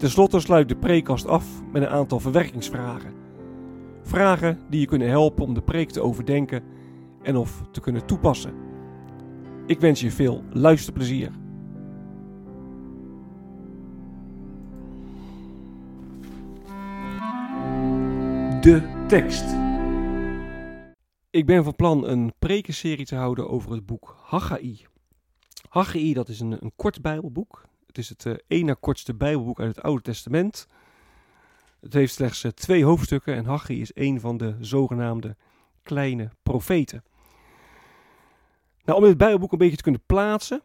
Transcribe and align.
Ten 0.00 0.10
slotte 0.10 0.40
sluit 0.40 0.68
de 0.68 0.76
preekkast 0.76 1.26
af 1.26 1.62
met 1.72 1.82
een 1.82 1.88
aantal 1.88 2.20
verwerkingsvragen. 2.20 3.14
Vragen 4.02 4.58
die 4.70 4.80
je 4.80 4.86
kunnen 4.86 5.08
helpen 5.08 5.44
om 5.44 5.54
de 5.54 5.62
preek 5.62 5.90
te 5.90 6.00
overdenken 6.00 6.62
en 7.22 7.36
of 7.36 7.62
te 7.70 7.80
kunnen 7.80 8.06
toepassen. 8.06 8.54
Ik 9.66 9.80
wens 9.80 10.00
je 10.00 10.10
veel 10.10 10.44
luisterplezier. 10.52 11.30
De 18.60 19.04
tekst. 19.08 19.44
Ik 21.30 21.46
ben 21.46 21.64
van 21.64 21.76
plan 21.76 22.08
een 22.08 22.32
prekenserie 22.38 23.06
te 23.06 23.16
houden 23.16 23.50
over 23.50 23.72
het 23.72 23.86
boek 23.86 24.16
Haggai. 24.22 24.86
Haggai 25.68 26.12
dat 26.12 26.28
is 26.28 26.40
een, 26.40 26.56
een 26.60 26.72
kort 26.76 27.02
bijbelboek. 27.02 27.68
Het 27.90 27.98
is 27.98 28.08
het 28.08 28.24
uh, 28.48 28.62
na 28.62 28.76
kortste 28.80 29.14
bijbelboek 29.14 29.60
uit 29.60 29.76
het 29.76 29.84
Oude 29.84 30.02
Testament. 30.02 30.66
Het 31.80 31.92
heeft 31.92 32.14
slechts 32.14 32.44
uh, 32.44 32.50
twee 32.50 32.84
hoofdstukken 32.84 33.34
en 33.34 33.44
Haggai 33.44 33.80
is 33.80 33.90
een 33.94 34.20
van 34.20 34.36
de 34.36 34.56
zogenaamde 34.60 35.36
kleine 35.82 36.30
profeten. 36.42 37.04
Nou, 38.84 38.98
om 38.98 39.04
dit 39.04 39.16
bijbelboek 39.16 39.52
een 39.52 39.58
beetje 39.58 39.76
te 39.76 39.82
kunnen 39.82 40.02
plaatsen, 40.06 40.62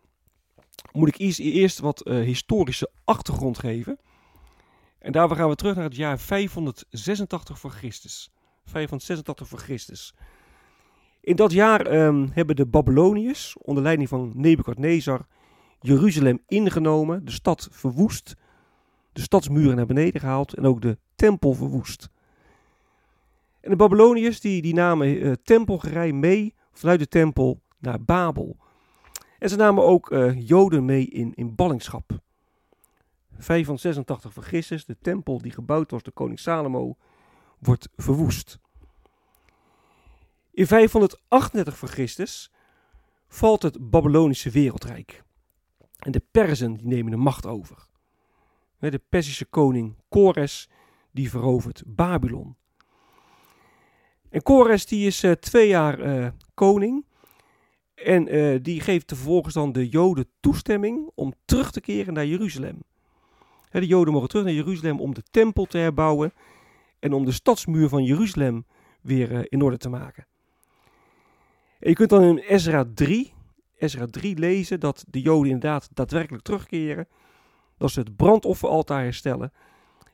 moet 0.91 1.07
ik 1.07 1.37
eerst, 1.37 1.79
wat 1.79 2.07
uh, 2.07 2.23
historische 2.23 2.91
achtergrond 3.03 3.59
geven. 3.59 3.99
En 4.99 5.11
daarvoor 5.11 5.37
gaan 5.37 5.49
we 5.49 5.55
terug 5.55 5.75
naar 5.75 5.83
het 5.83 5.95
jaar 5.95 6.19
586 6.19 7.59
voor 7.59 7.71
Christus. 7.71 8.31
586 8.65 9.47
voor 9.47 9.59
Christus. 9.59 10.13
In 11.21 11.35
dat 11.35 11.51
jaar 11.51 12.05
um, 12.05 12.29
hebben 12.33 12.55
de 12.55 12.65
Babyloniërs 12.65 13.57
onder 13.57 13.83
leiding 13.83 14.09
van 14.09 14.31
Nebukadnezar 14.35 15.25
Jeruzalem 15.85 16.39
ingenomen, 16.47 17.25
de 17.25 17.31
stad 17.31 17.67
verwoest, 17.71 18.35
de 19.13 19.21
stadsmuren 19.21 19.75
naar 19.75 19.85
beneden 19.85 20.21
gehaald 20.21 20.53
en 20.53 20.65
ook 20.65 20.81
de 20.81 20.97
tempel 21.15 21.53
verwoest. 21.53 22.09
En 23.61 23.69
de 23.69 23.75
Babyloniërs 23.75 24.39
die, 24.39 24.61
die 24.61 24.73
namen 24.73 25.07
uh, 25.07 25.31
tempelgerij 25.43 26.11
mee 26.11 26.53
vanuit 26.71 26.99
de 26.99 27.07
tempel 27.07 27.61
naar 27.79 28.01
Babel. 28.01 28.57
En 29.39 29.49
ze 29.49 29.55
namen 29.55 29.83
ook 29.83 30.11
uh, 30.11 30.47
Joden 30.47 30.85
mee 30.85 31.05
in, 31.05 31.33
in 31.35 31.55
ballingschap. 31.55 32.19
586 33.37 34.33
voor 34.33 34.43
Christus, 34.43 34.85
de 34.85 34.97
tempel 35.01 35.41
die 35.41 35.51
gebouwd 35.51 35.91
was 35.91 36.03
door 36.03 36.13
koning 36.13 36.39
Salomo, 36.39 36.97
wordt 37.59 37.89
verwoest. 37.95 38.59
In 40.51 40.67
538 40.67 41.77
voor 41.77 41.89
Christus 41.89 42.51
valt 43.27 43.61
het 43.61 43.89
Babylonische 43.89 44.49
wereldrijk. 44.49 45.23
En 45.99 46.11
de 46.11 46.21
Perzen 46.31 46.77
die 46.77 46.87
nemen 46.87 47.11
de 47.11 47.17
macht 47.17 47.45
over. 47.45 47.87
De 48.79 49.01
Persische 49.09 49.45
koning 49.45 49.95
Kores 50.09 50.69
die 51.11 51.29
verovert 51.29 51.83
Babylon. 51.85 52.55
En 54.29 54.43
Kores 54.43 54.85
die 54.85 55.05
is 55.07 55.23
uh, 55.23 55.31
twee 55.31 55.67
jaar 55.67 55.99
uh, 55.99 56.27
koning. 56.53 57.05
En 57.95 58.35
uh, 58.35 58.59
die 58.61 58.81
geeft 58.81 59.07
vervolgens 59.07 59.53
dan 59.53 59.71
de 59.71 59.89
Joden 59.89 60.27
toestemming 60.39 61.09
om 61.15 61.33
terug 61.45 61.71
te 61.71 61.81
keren 61.81 62.13
naar 62.13 62.25
Jeruzalem. 62.25 62.83
de 63.71 63.87
Joden 63.87 64.13
mogen 64.13 64.29
terug 64.29 64.45
naar 64.45 64.53
Jeruzalem 64.53 64.99
om 64.99 65.13
de 65.13 65.23
tempel 65.31 65.65
te 65.65 65.77
herbouwen. 65.77 66.33
En 66.99 67.13
om 67.13 67.25
de 67.25 67.31
stadsmuur 67.31 67.89
van 67.89 68.03
Jeruzalem 68.03 68.65
weer 69.01 69.51
in 69.51 69.61
orde 69.61 69.77
te 69.77 69.89
maken. 69.89 70.27
En 71.79 71.89
je 71.89 71.95
kunt 71.95 72.09
dan 72.09 72.23
in 72.23 72.37
Ezra 72.37 72.85
3, 72.93 73.33
Ezra 73.77 74.05
3 74.05 74.37
lezen 74.37 74.79
dat 74.79 75.05
de 75.09 75.21
Joden 75.21 75.51
inderdaad 75.51 75.89
daadwerkelijk 75.93 76.43
terugkeren. 76.43 77.07
Dat 77.77 77.91
ze 77.91 77.99
het 77.99 78.15
brandofferaltaar 78.15 79.03
herstellen. 79.03 79.51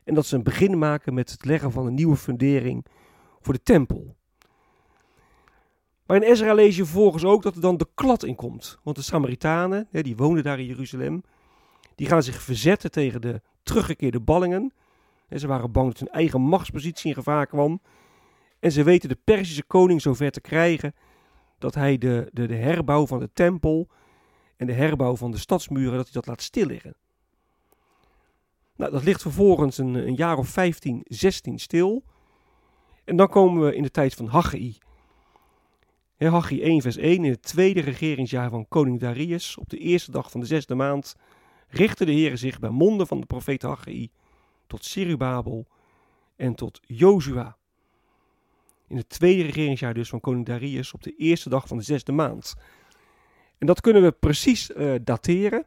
En 0.04 0.14
dat 0.14 0.26
ze 0.26 0.36
een 0.36 0.42
begin 0.42 0.78
maken 0.78 1.14
met 1.14 1.30
het 1.30 1.44
leggen 1.44 1.72
van 1.72 1.86
een 1.86 1.94
nieuwe 1.94 2.16
fundering 2.16 2.86
voor 3.40 3.54
de 3.54 3.62
tempel. 3.62 4.16
Maar 6.06 6.16
in 6.16 6.30
Ezra 6.30 6.54
lees 6.54 6.76
je 6.76 6.84
vervolgens 6.84 7.24
ook 7.24 7.42
dat 7.42 7.54
er 7.54 7.60
dan 7.60 7.76
de 7.76 7.88
klad 7.94 8.22
in 8.22 8.34
komt. 8.34 8.78
Want 8.82 8.96
de 8.96 9.02
Samaritanen, 9.02 9.88
die 9.90 10.16
woonden 10.16 10.42
daar 10.42 10.58
in 10.58 10.66
Jeruzalem, 10.66 11.22
die 11.94 12.06
gaan 12.06 12.22
zich 12.22 12.42
verzetten 12.42 12.90
tegen 12.90 13.20
de 13.20 13.40
teruggekeerde 13.62 14.20
ballingen. 14.20 14.72
En 15.28 15.40
ze 15.40 15.46
waren 15.46 15.72
bang 15.72 15.88
dat 15.88 15.98
hun 15.98 16.08
eigen 16.08 16.40
machtspositie 16.40 17.08
in 17.08 17.14
gevaar 17.14 17.46
kwam. 17.46 17.80
En 18.60 18.72
ze 18.72 18.82
weten 18.82 19.08
de 19.08 19.18
Perzische 19.24 19.64
koning 19.64 20.02
zover 20.02 20.30
te 20.30 20.40
krijgen 20.40 20.94
dat 21.62 21.74
hij 21.74 21.98
de, 21.98 22.28
de, 22.32 22.46
de 22.46 22.54
herbouw 22.54 23.06
van 23.06 23.18
de 23.18 23.30
tempel 23.32 23.88
en 24.56 24.66
de 24.66 24.72
herbouw 24.72 25.16
van 25.16 25.30
de 25.30 25.38
stadsmuren, 25.38 25.96
dat 25.96 26.04
hij 26.04 26.12
dat 26.12 26.26
laat 26.26 26.42
stilliggen. 26.42 26.94
Nou, 28.76 28.92
dat 28.92 29.04
ligt 29.04 29.22
vervolgens 29.22 29.78
een, 29.78 29.94
een 29.94 30.14
jaar 30.14 30.38
of 30.38 30.48
15, 30.48 31.00
16 31.04 31.58
stil. 31.58 32.02
En 33.04 33.16
dan 33.16 33.28
komen 33.28 33.64
we 33.64 33.74
in 33.74 33.82
de 33.82 33.90
tijd 33.90 34.14
van 34.14 34.26
Haggai. 34.26 34.78
Haggai 36.18 36.62
1 36.62 36.80
vers 36.82 36.96
1, 36.96 37.24
in 37.24 37.30
het 37.30 37.42
tweede 37.42 37.80
regeringsjaar 37.80 38.50
van 38.50 38.68
koning 38.68 39.00
Darius, 39.00 39.56
op 39.56 39.70
de 39.70 39.78
eerste 39.78 40.10
dag 40.10 40.30
van 40.30 40.40
de 40.40 40.46
zesde 40.46 40.74
maand, 40.74 41.16
richtte 41.68 42.04
de 42.04 42.12
Heer 42.12 42.38
zich 42.38 42.58
bij 42.58 42.70
monden 42.70 43.06
van 43.06 43.20
de 43.20 43.26
profeet 43.26 43.62
Haggai 43.62 44.10
tot 44.66 44.84
Serubabel 44.84 45.66
en 46.36 46.54
tot 46.54 46.80
Jozua 46.86 47.56
in 48.92 48.98
het 48.98 49.08
tweede 49.08 49.42
regeringsjaar 49.42 49.94
dus 49.94 50.08
van 50.08 50.20
koning 50.20 50.46
Darius 50.46 50.92
op 50.92 51.02
de 51.02 51.16
eerste 51.16 51.48
dag 51.48 51.66
van 51.66 51.76
de 51.76 51.82
zesde 51.82 52.12
maand. 52.12 52.54
En 53.58 53.66
dat 53.66 53.80
kunnen 53.80 54.02
we 54.02 54.12
precies 54.12 54.70
uh, 54.70 54.94
dateren. 55.04 55.66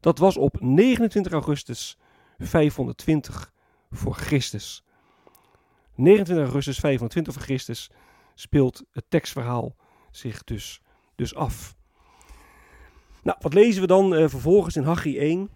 Dat 0.00 0.18
was 0.18 0.36
op 0.36 0.60
29 0.60 1.32
augustus 1.32 1.98
520 2.38 3.52
voor 3.90 4.14
Christus. 4.14 4.84
29 5.94 6.44
augustus 6.44 6.78
520 6.78 7.34
voor 7.34 7.42
Christus 7.42 7.90
speelt 8.34 8.84
het 8.92 9.04
tekstverhaal 9.08 9.76
zich 10.10 10.44
dus, 10.44 10.82
dus 11.14 11.34
af. 11.34 11.76
Nou, 13.22 13.38
wat 13.40 13.54
lezen 13.54 13.80
we 13.80 13.86
dan 13.86 14.14
uh, 14.14 14.28
vervolgens 14.28 14.76
in 14.76 14.82
Haggai 14.82 15.18
1? 15.18 15.50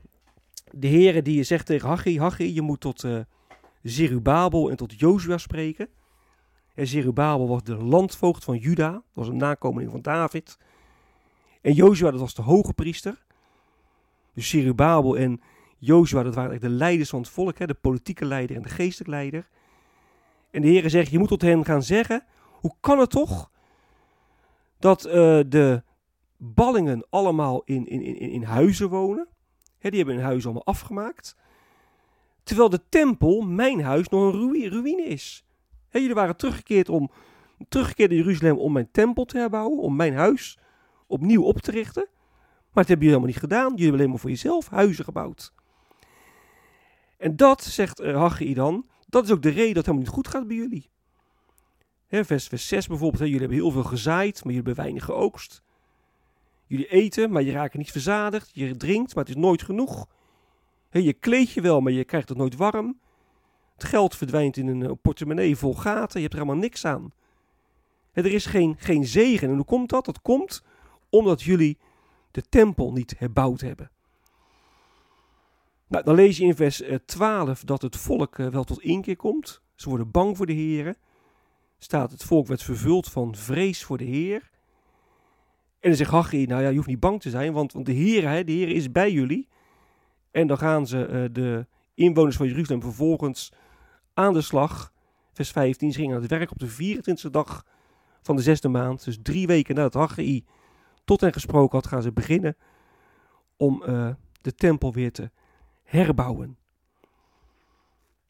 De 0.70 0.88
Heere 0.88 1.22
die 1.22 1.42
zegt 1.42 1.66
tegen 1.66 1.88
Haggai, 1.88 2.20
Haggai, 2.20 2.54
je 2.54 2.62
moet 2.62 2.80
tot 2.80 3.04
uh, 3.04 3.20
Zerubabel 3.82 4.70
en 4.70 4.76
tot 4.76 5.00
Jozua 5.00 5.38
spreken. 5.38 5.88
En 6.74 6.86
Zerubabel 6.86 7.48
was 7.48 7.62
de 7.62 7.76
landvoogd 7.76 8.44
van 8.44 8.56
Juda, 8.56 8.90
dat 8.90 9.02
was 9.12 9.28
een 9.28 9.36
nakomeling 9.36 9.90
van 9.90 10.02
David. 10.02 10.58
En 11.60 11.72
Jozua, 11.72 12.10
dat 12.10 12.20
was 12.20 12.34
de 12.34 12.42
hoge 12.42 12.72
priester. 12.72 13.24
Dus 14.34 14.48
Zerubabel 14.48 15.16
en 15.16 15.40
Jozua, 15.78 16.22
dat 16.22 16.34
waren 16.34 16.50
eigenlijk 16.50 16.72
de 16.72 16.84
leiders 16.84 17.10
van 17.10 17.20
het 17.20 17.28
volk, 17.28 17.58
hè, 17.58 17.66
de 17.66 17.74
politieke 17.74 18.24
leider 18.24 18.56
en 18.56 18.62
de 18.62 18.68
geestelijke 18.68 19.14
leider. 19.14 19.48
En 20.50 20.62
de 20.62 20.68
Heer 20.68 20.90
zegt, 20.90 21.10
je 21.10 21.18
moet 21.18 21.28
tot 21.28 21.42
hen 21.42 21.64
gaan 21.64 21.82
zeggen, 21.82 22.24
hoe 22.50 22.74
kan 22.80 22.98
het 22.98 23.10
toch 23.10 23.50
dat 24.78 25.06
uh, 25.06 25.12
de 25.46 25.82
ballingen 26.36 27.06
allemaal 27.10 27.62
in, 27.64 27.86
in, 27.86 28.02
in, 28.02 28.18
in 28.18 28.42
huizen 28.42 28.88
wonen? 28.88 29.28
Hè, 29.78 29.88
die 29.88 29.98
hebben 29.98 30.16
hun 30.16 30.24
huis 30.24 30.44
allemaal 30.44 30.66
afgemaakt. 30.66 31.36
Terwijl 32.42 32.68
de 32.68 32.80
tempel, 32.88 33.40
mijn 33.40 33.82
huis, 33.82 34.08
nog 34.08 34.32
een 34.32 34.70
ruïne 34.70 35.02
is. 35.02 35.44
He, 35.92 35.98
jullie 35.98 36.14
waren 36.14 36.36
teruggekeerd, 36.36 36.88
om, 36.88 37.10
teruggekeerd 37.68 38.10
in 38.10 38.16
Jeruzalem 38.16 38.58
om 38.58 38.72
mijn 38.72 38.88
tempel 38.90 39.24
te 39.24 39.38
herbouwen, 39.38 39.78
om 39.78 39.96
mijn 39.96 40.14
huis 40.14 40.58
opnieuw 41.06 41.42
op 41.42 41.58
te 41.58 41.70
richten. 41.70 42.06
Maar 42.72 42.84
dat 42.84 42.88
hebben 42.88 43.06
jullie 43.06 43.20
helemaal 43.20 43.26
niet 43.26 43.50
gedaan. 43.50 43.68
Jullie 43.68 43.82
hebben 43.82 43.98
alleen 43.98 44.10
maar 44.10 44.20
voor 44.20 44.30
jezelf 44.30 44.68
huizen 44.68 45.04
gebouwd. 45.04 45.52
En 47.18 47.36
dat, 47.36 47.62
zegt 47.62 48.00
uh, 48.00 48.54
dan, 48.54 48.86
dat 49.08 49.24
is 49.24 49.30
ook 49.30 49.42
de 49.42 49.48
reden 49.48 49.74
dat 49.74 49.76
het 49.76 49.86
helemaal 49.86 50.04
niet 50.04 50.14
goed 50.14 50.28
gaat 50.28 50.46
bij 50.46 50.56
jullie. 50.56 50.90
Hè, 52.06 52.24
vers, 52.24 52.46
vers 52.46 52.68
6 52.68 52.86
bijvoorbeeld, 52.86 53.22
jullie 53.22 53.38
hebben 53.38 53.56
heel 53.56 53.70
veel 53.70 53.84
gezaaid, 53.84 54.34
maar 54.34 54.52
jullie 54.52 54.66
hebben 54.66 54.84
weinig 54.84 55.04
geoogst. 55.04 55.62
Jullie 56.66 56.88
eten, 56.88 57.32
maar 57.32 57.42
je 57.42 57.52
raakt 57.52 57.74
niet 57.74 57.90
verzadigd. 57.90 58.50
Je 58.52 58.76
drinkt, 58.76 59.14
maar 59.14 59.24
het 59.24 59.36
is 59.36 59.40
nooit 59.40 59.62
genoeg. 59.62 60.06
Je 60.90 61.12
kleed 61.12 61.50
je 61.50 61.60
wel, 61.60 61.80
maar 61.80 61.92
je 61.92 62.04
krijgt 62.04 62.28
het 62.28 62.38
nooit 62.38 62.56
warm. 62.56 63.00
Geld 63.84 64.16
verdwijnt 64.16 64.56
in 64.56 64.66
een 64.66 64.98
portemonnee 65.00 65.56
vol 65.56 65.74
gaten. 65.74 66.20
Je 66.20 66.26
hebt 66.26 66.32
er 66.32 66.40
helemaal 66.40 66.62
niks 66.62 66.84
aan. 66.84 67.12
Er 68.12 68.26
is 68.26 68.46
geen, 68.46 68.76
geen 68.78 69.06
zegen. 69.06 69.48
En 69.48 69.54
hoe 69.56 69.64
komt 69.64 69.88
dat? 69.88 70.04
Dat 70.04 70.22
komt 70.22 70.62
omdat 71.08 71.42
jullie 71.42 71.78
de 72.30 72.42
tempel 72.48 72.92
niet 72.92 73.14
herbouwd 73.18 73.60
hebben. 73.60 73.90
Nou, 75.86 76.04
dan 76.04 76.14
lees 76.14 76.36
je 76.36 76.44
in 76.44 76.54
vers 76.54 76.82
12 77.06 77.64
dat 77.64 77.82
het 77.82 77.96
volk 77.96 78.36
wel 78.36 78.64
tot 78.64 78.82
inkeer 78.82 79.16
komt. 79.16 79.62
Ze 79.74 79.88
worden 79.88 80.10
bang 80.10 80.36
voor 80.36 80.46
de 80.46 80.52
Heer. 80.52 80.96
Staat 81.78 82.10
het 82.10 82.24
volk 82.24 82.46
werd 82.46 82.62
vervuld 82.62 83.10
van 83.10 83.36
vrees 83.36 83.84
voor 83.84 83.98
de 83.98 84.04
Heer. 84.04 84.50
En 85.80 85.88
dan 85.88 85.94
zegt 85.96 86.10
Haggai, 86.10 86.46
nou 86.46 86.62
ja, 86.62 86.68
je 86.68 86.76
hoeft 86.76 86.88
niet 86.88 87.00
bang 87.00 87.20
te 87.20 87.30
zijn, 87.30 87.52
want, 87.52 87.72
want 87.72 87.86
de 87.86 87.92
Heer, 87.92 88.44
de 88.44 88.52
Heer 88.52 88.68
is 88.68 88.92
bij 88.92 89.12
jullie. 89.12 89.48
En 90.30 90.46
dan 90.46 90.58
gaan 90.58 90.86
ze 90.86 91.28
de 91.32 91.66
inwoners 91.94 92.36
van 92.36 92.46
Jeruzalem 92.46 92.82
vervolgens 92.82 93.52
aan 94.14 94.32
de 94.32 94.40
slag. 94.40 94.92
Vers 95.32 95.50
15, 95.50 95.92
ze 95.92 95.98
gingen 95.98 96.14
aan 96.14 96.22
het 96.22 96.30
werk 96.30 96.50
op 96.50 96.58
de 96.58 96.96
24e 96.96 97.30
dag 97.30 97.66
van 98.22 98.36
de 98.36 98.42
zesde 98.42 98.68
maand. 98.68 99.04
Dus 99.04 99.18
drie 99.22 99.46
weken 99.46 99.74
nadat 99.74 99.94
Haggai 99.94 100.44
tot 101.04 101.20
hen 101.20 101.32
gesproken 101.32 101.78
had, 101.78 101.86
gaan 101.86 102.02
ze 102.02 102.12
beginnen 102.12 102.56
om 103.56 103.82
uh, 103.86 104.14
de 104.40 104.54
tempel 104.54 104.92
weer 104.92 105.12
te 105.12 105.30
herbouwen. 105.82 106.58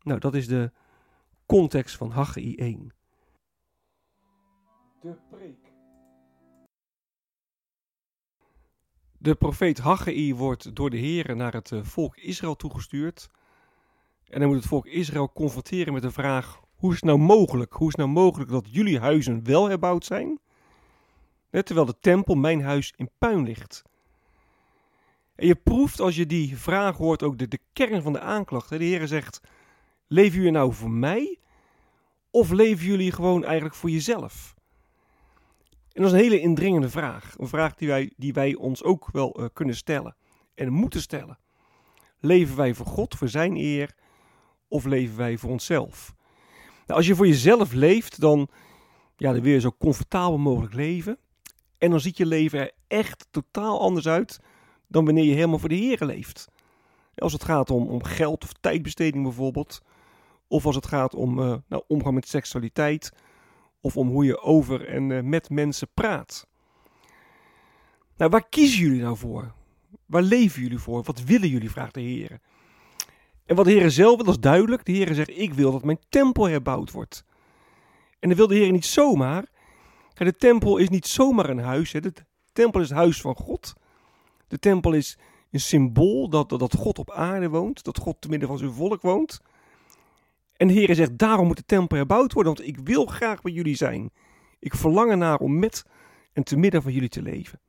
Nou, 0.02 0.20
dat 0.20 0.34
is 0.34 0.48
de 0.48 0.72
context 1.46 1.96
van 1.96 2.10
Haggai 2.10 2.54
1. 2.54 2.92
De 5.00 5.16
preek. 5.30 5.72
De 9.18 9.34
profeet 9.34 9.78
Haggai 9.78 10.34
wordt 10.34 10.74
door 10.74 10.90
de 10.90 10.96
Heer 10.96 11.36
naar 11.36 11.52
het 11.52 11.72
eh, 11.72 11.82
volk 11.82 12.16
Israël 12.16 12.56
toegestuurd. 12.56 13.30
En 14.32 14.38
hij 14.38 14.46
moet 14.46 14.56
het 14.56 14.66
volk 14.66 14.86
Israël 14.86 15.32
confronteren 15.32 15.92
met 15.92 16.02
de 16.02 16.10
vraag: 16.10 16.60
hoe 16.74 16.90
is 16.90 16.96
het 16.96 17.04
nou 17.04 17.18
mogelijk? 17.18 17.72
Hoe 17.72 17.88
is 17.88 17.96
het 17.96 18.06
nou 18.06 18.18
mogelijk 18.18 18.50
dat 18.50 18.66
jullie 18.70 18.98
huizen 18.98 19.44
wel 19.44 19.68
herbouwd 19.68 20.04
zijn? 20.04 20.40
Terwijl 21.50 21.86
de 21.86 21.98
tempel, 22.00 22.34
mijn 22.34 22.62
huis, 22.62 22.92
in 22.96 23.10
puin 23.18 23.44
ligt. 23.44 23.82
En 25.34 25.46
je 25.46 25.54
proeft 25.54 26.00
als 26.00 26.16
je 26.16 26.26
die 26.26 26.56
vraag 26.56 26.96
hoort 26.96 27.22
ook 27.22 27.38
de, 27.38 27.48
de 27.48 27.58
kern 27.72 28.02
van 28.02 28.12
de 28.12 28.20
aanklacht. 28.20 28.68
De 28.68 28.84
Heer 28.84 29.06
zegt: 29.06 29.40
Leven 30.06 30.36
jullie 30.36 30.52
nou 30.52 30.72
voor 30.72 30.90
mij? 30.90 31.38
Of 32.30 32.50
leven 32.50 32.86
jullie 32.86 33.12
gewoon 33.12 33.44
eigenlijk 33.44 33.74
voor 33.74 33.90
jezelf? 33.90 34.54
En 35.92 36.02
dat 36.02 36.12
is 36.12 36.18
een 36.18 36.24
hele 36.24 36.40
indringende 36.40 36.90
vraag. 36.90 37.34
Een 37.38 37.48
vraag 37.48 37.74
die 37.74 37.88
wij, 37.88 38.12
die 38.16 38.32
wij 38.32 38.54
ons 38.54 38.82
ook 38.82 39.08
wel 39.10 39.40
uh, 39.40 39.46
kunnen 39.52 39.76
stellen 39.76 40.16
en 40.54 40.72
moeten 40.72 41.00
stellen. 41.00 41.38
Leven 42.18 42.56
wij 42.56 42.74
voor 42.74 42.86
God, 42.86 43.14
voor 43.14 43.28
zijn 43.28 43.56
eer, 43.56 43.94
of 44.72 44.84
leven 44.84 45.16
wij 45.16 45.36
voor 45.38 45.50
onszelf? 45.50 46.14
Nou, 46.86 46.98
als 46.98 47.06
je 47.06 47.14
voor 47.14 47.26
jezelf 47.26 47.72
leeft, 47.72 48.20
dan, 48.20 48.48
ja, 49.16 49.32
dan 49.32 49.42
wil 49.42 49.52
je 49.52 49.60
zo 49.60 49.74
comfortabel 49.78 50.38
mogelijk 50.38 50.74
leven. 50.74 51.18
En 51.78 51.90
dan 51.90 52.00
ziet 52.00 52.16
je 52.16 52.26
leven 52.26 52.58
er 52.58 52.72
echt 52.88 53.26
totaal 53.30 53.80
anders 53.80 54.08
uit 54.08 54.40
dan 54.88 55.04
wanneer 55.04 55.24
je 55.24 55.34
helemaal 55.34 55.58
voor 55.58 55.68
de 55.68 55.74
Heer 55.74 56.04
leeft. 56.04 56.48
Als 57.14 57.32
het 57.32 57.44
gaat 57.44 57.70
om, 57.70 57.86
om 57.86 58.04
geld 58.04 58.44
of 58.44 58.52
tijdbesteding 58.52 59.22
bijvoorbeeld. 59.22 59.82
Of 60.48 60.66
als 60.66 60.74
het 60.74 60.86
gaat 60.86 61.14
om 61.14 61.38
uh, 61.38 61.54
nou, 61.68 61.82
omgang 61.86 62.14
met 62.14 62.28
seksualiteit 62.28 63.12
of 63.80 63.96
om 63.96 64.08
hoe 64.08 64.24
je 64.24 64.40
over 64.40 64.88
en 64.88 65.10
uh, 65.10 65.22
met 65.22 65.50
mensen 65.50 65.88
praat. 65.94 66.46
Nou, 68.16 68.30
waar 68.30 68.48
kiezen 68.48 68.80
jullie 68.80 69.02
nou 69.02 69.16
voor? 69.16 69.52
Waar 70.06 70.22
leven 70.22 70.62
jullie 70.62 70.78
voor? 70.78 71.02
Wat 71.02 71.22
willen 71.22 71.48
jullie, 71.48 71.70
vraagt 71.70 71.94
de 71.94 72.00
Heer. 72.00 72.40
En 73.46 73.56
wat 73.56 73.64
de 73.64 73.70
Heer 73.70 73.90
zelf 73.90 74.16
wil, 74.16 74.24
dat 74.24 74.34
is 74.34 74.40
duidelijk. 74.40 74.84
De 74.84 74.92
Heer 74.92 75.14
zegt, 75.14 75.38
ik 75.38 75.54
wil 75.54 75.72
dat 75.72 75.84
mijn 75.84 75.98
tempel 76.08 76.48
herbouwd 76.48 76.90
wordt. 76.90 77.24
En 78.18 78.28
dan 78.28 78.36
wil 78.36 78.46
de 78.46 78.54
Heer 78.54 78.72
niet 78.72 78.86
zomaar. 78.86 79.44
de 80.14 80.36
tempel 80.36 80.76
is 80.76 80.88
niet 80.88 81.06
zomaar 81.06 81.50
een 81.50 81.58
huis. 81.58 81.92
Hè. 81.92 82.00
De 82.00 82.12
tempel 82.52 82.80
is 82.80 82.88
het 82.88 82.98
huis 82.98 83.20
van 83.20 83.34
God. 83.34 83.72
De 84.48 84.58
tempel 84.58 84.92
is 84.92 85.18
een 85.50 85.60
symbool 85.60 86.28
dat, 86.28 86.48
dat 86.48 86.74
God 86.74 86.98
op 86.98 87.10
aarde 87.10 87.48
woont. 87.48 87.84
Dat 87.84 87.98
God 87.98 88.16
te 88.20 88.28
midden 88.28 88.48
van 88.48 88.58
zijn 88.58 88.72
volk 88.72 89.02
woont. 89.02 89.40
En 90.56 90.66
de 90.66 90.72
Heer 90.72 90.94
zegt, 90.94 91.18
daarom 91.18 91.46
moet 91.46 91.56
de 91.56 91.64
tempel 91.64 91.96
herbouwd 91.96 92.32
worden, 92.32 92.54
want 92.54 92.68
ik 92.68 92.78
wil 92.78 93.06
graag 93.06 93.42
bij 93.42 93.52
jullie 93.52 93.76
zijn. 93.76 94.10
Ik 94.58 94.74
verlang 94.74 95.10
ernaar 95.10 95.38
om 95.38 95.58
met 95.58 95.84
en 96.32 96.42
te 96.42 96.56
midden 96.56 96.82
van 96.82 96.92
jullie 96.92 97.08
te 97.08 97.22
leven. 97.22 97.60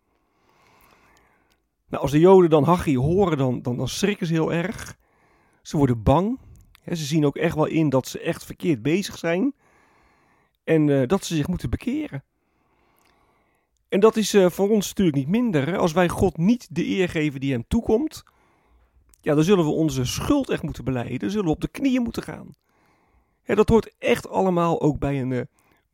Nou, 1.88 2.02
als 2.02 2.12
de 2.12 2.20
Joden 2.20 2.50
dan 2.50 2.64
Haggai 2.64 2.98
horen, 2.98 3.38
dan, 3.38 3.62
dan, 3.62 3.78
dan 3.78 3.88
schrikken 3.88 4.28
ze 4.28 4.34
heel 4.34 4.54
erg. 4.54 4.98
Ze 5.64 5.78
worden 5.78 6.04
bang. 6.04 6.40
ze 6.88 6.96
zien 6.96 7.26
ook 7.26 7.36
echt 7.36 7.56
wel 7.56 7.66
in 7.66 7.90
dat 7.90 8.08
ze 8.08 8.20
echt 8.20 8.46
verkeerd 8.46 8.82
bezig 8.82 9.18
zijn. 9.18 9.54
En 10.64 10.88
uh, 10.88 11.08
dat 11.08 11.26
ze 11.26 11.36
zich 11.36 11.48
moeten 11.48 11.70
bekeren. 11.70 12.24
En 13.90 14.00
dat 14.00 14.16
is 14.16 14.34
uh, 14.34 14.50
voor 14.50 14.70
ons 14.70 14.88
natuurlijk 14.88 15.18
niet 15.18 15.28
minder. 15.28 15.78
Als 15.78 15.92
wij 15.92 16.10
God 16.10 16.38
niet 16.38 16.76
de 16.76 16.88
eer 16.88 17.10
geven 17.10 17.40
die 17.40 17.52
hem 17.52 17.66
toekomt, 17.68 18.24
ja, 19.22 19.36
dan 19.36 19.44
zullen 19.44 19.66
we 19.66 19.72
onze 19.72 20.06
schuld 20.06 20.50
echt 20.50 20.64
moeten 20.64 20.84
beleiden. 20.84 21.20
Dan 21.20 21.30
zullen 21.30 21.46
we 21.46 21.52
op 21.52 21.62
de 21.62 21.68
knieën 21.68 22.02
moeten 22.02 22.24
gaan. 22.24 22.56
Dat 23.44 23.70
hoort 23.70 23.96
echt 24.00 24.30
allemaal 24.30 24.82
ook 24.82 25.00
bij 25.00 25.22
een, 25.22 25.32
uh, 25.32 25.42